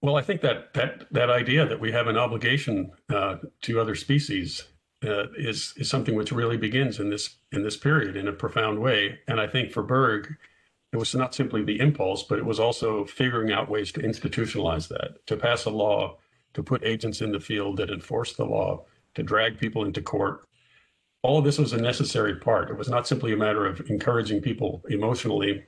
Well, 0.00 0.16
I 0.16 0.22
think 0.22 0.40
that 0.40 0.72
that 0.72 1.04
that 1.10 1.28
idea 1.28 1.66
that 1.66 1.78
we 1.78 1.92
have 1.92 2.06
an 2.06 2.16
obligation 2.16 2.90
uh, 3.10 3.36
to 3.62 3.80
other 3.80 3.94
species 3.94 4.64
uh, 5.04 5.30
is 5.36 5.74
is 5.76 5.88
something 5.88 6.14
which 6.14 6.32
really 6.32 6.56
begins 6.56 7.00
in 7.00 7.10
this 7.10 7.36
in 7.52 7.62
this 7.62 7.76
period 7.76 8.16
in 8.16 8.28
a 8.28 8.32
profound 8.32 8.78
way. 8.78 9.18
And 9.28 9.40
I 9.40 9.46
think 9.46 9.72
for 9.72 9.82
Bergh, 9.82 10.36
it 10.92 10.96
was 10.96 11.14
not 11.14 11.34
simply 11.34 11.62
the 11.62 11.78
impulse, 11.80 12.22
but 12.22 12.38
it 12.38 12.44
was 12.44 12.60
also 12.60 13.04
figuring 13.04 13.52
out 13.52 13.70
ways 13.70 13.92
to 13.92 14.00
institutionalize 14.00 14.88
that, 14.88 15.24
to 15.26 15.36
pass 15.36 15.64
a 15.64 15.70
law, 15.70 16.18
to 16.54 16.62
put 16.62 16.84
agents 16.84 17.20
in 17.20 17.32
the 17.32 17.40
field 17.40 17.76
that 17.76 17.90
enforce 17.90 18.34
the 18.34 18.44
law, 18.44 18.84
to 19.14 19.22
drag 19.22 19.58
people 19.58 19.84
into 19.84 20.02
court. 20.02 20.44
All 21.22 21.38
of 21.38 21.44
this 21.44 21.58
was 21.58 21.72
a 21.72 21.80
necessary 21.80 22.36
part. 22.36 22.70
It 22.70 22.78
was 22.78 22.88
not 22.88 23.06
simply 23.06 23.32
a 23.32 23.36
matter 23.36 23.66
of 23.66 23.88
encouraging 23.90 24.40
people 24.40 24.82
emotionally, 24.88 25.64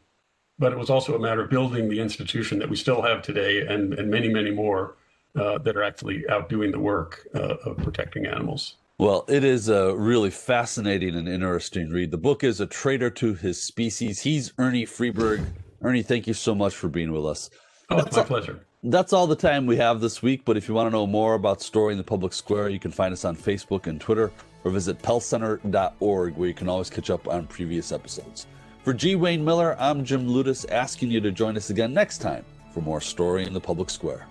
but 0.59 0.73
it 0.73 0.79
was 0.79 0.91
also 0.91 1.15
a 1.15 1.21
matter 1.21 1.43
of 1.43 1.51
building 1.51 1.89
the 1.89 2.01
institution 2.01 2.59
that 2.59 2.71
we 2.71 2.77
still 2.77 3.03
have 3.03 3.23
today 3.23 3.67
and, 3.67 3.95
and 3.95 4.11
many, 4.11 4.29
many 4.29 4.51
more 4.51 4.97
uh, 5.37 5.59
that 5.59 5.77
are 5.77 5.83
actually 5.83 6.29
out 6.29 6.49
doing 6.49 6.73
the 6.73 6.79
work 6.79 7.27
uh, 7.35 7.57
of 7.65 7.77
protecting 7.79 8.27
animals. 8.27 8.77
Well, 8.99 9.25
it 9.29 9.43
is 9.43 9.69
a 9.69 9.97
really 9.97 10.31
fascinating 10.31 11.17
and 11.17 11.29
interesting 11.29 11.91
read. 11.91 12.11
The 12.11 12.19
book 12.19 12.45
is 12.45 12.61
A 12.61 12.67
Traitor 12.67 13.11
to 13.11 13.35
His 13.35 13.61
Species. 13.61 14.21
He's 14.21 14.53
Ernie 14.59 14.87
Freeberg. 14.87 15.45
Ernie, 15.81 16.03
thank 16.03 16.27
you 16.27 16.35
so 16.35 16.55
much 16.55 16.77
for 16.77 16.89
being 16.89 17.11
with 17.11 17.27
us. 17.27 17.51
Oh, 17.91 17.99
it's 17.99 18.17
my 18.17 18.23
pleasure. 18.23 18.65
That's 18.85 19.13
all 19.13 19.27
the 19.27 19.35
time 19.35 19.67
we 19.67 19.77
have 19.77 20.01
this 20.01 20.23
week, 20.23 20.45
but 20.45 20.57
if 20.57 20.69
you 20.69 20.75
want 20.75 20.87
to 20.89 20.91
know 20.91 21.07
more 21.07 21.35
about 21.35 21.63
Story 21.63 21.93
in 21.93 21.99
the 21.99 22.05
Public 22.05 22.33
Square, 22.33 22.69
you 22.69 22.79
can 22.79 22.91
find 22.91 23.13
us 23.13 23.25
on 23.25 23.37
Facebook 23.37 23.87
and 23.87 24.01
Twitter 24.01 24.31
or 24.65 24.71
visit 24.71 25.01
pellcenter.org 25.01 26.37
where 26.37 26.49
you 26.49 26.55
can 26.55 26.69
always 26.69 26.91
catch 26.91 27.11
up 27.11 27.27
on 27.27 27.47
previous 27.47 27.93
episodes. 27.93 28.47
For 28.85 28.93
G. 28.93 29.15
Wayne 29.15 29.45
Miller, 29.45 29.77
I'm 29.81 30.05
Jim 30.05 30.29
Ludes 30.29 30.65
asking 30.71 31.11
you 31.11 31.21
to 31.21 31.31
join 31.33 31.57
us 31.57 31.71
again 31.71 31.95
next 31.95 32.19
time 32.19 32.45
for 32.73 32.81
more 32.81 33.01
Story 33.01 33.47
in 33.47 33.53
the 33.53 33.61
Public 33.61 33.91
Square. 33.91 34.27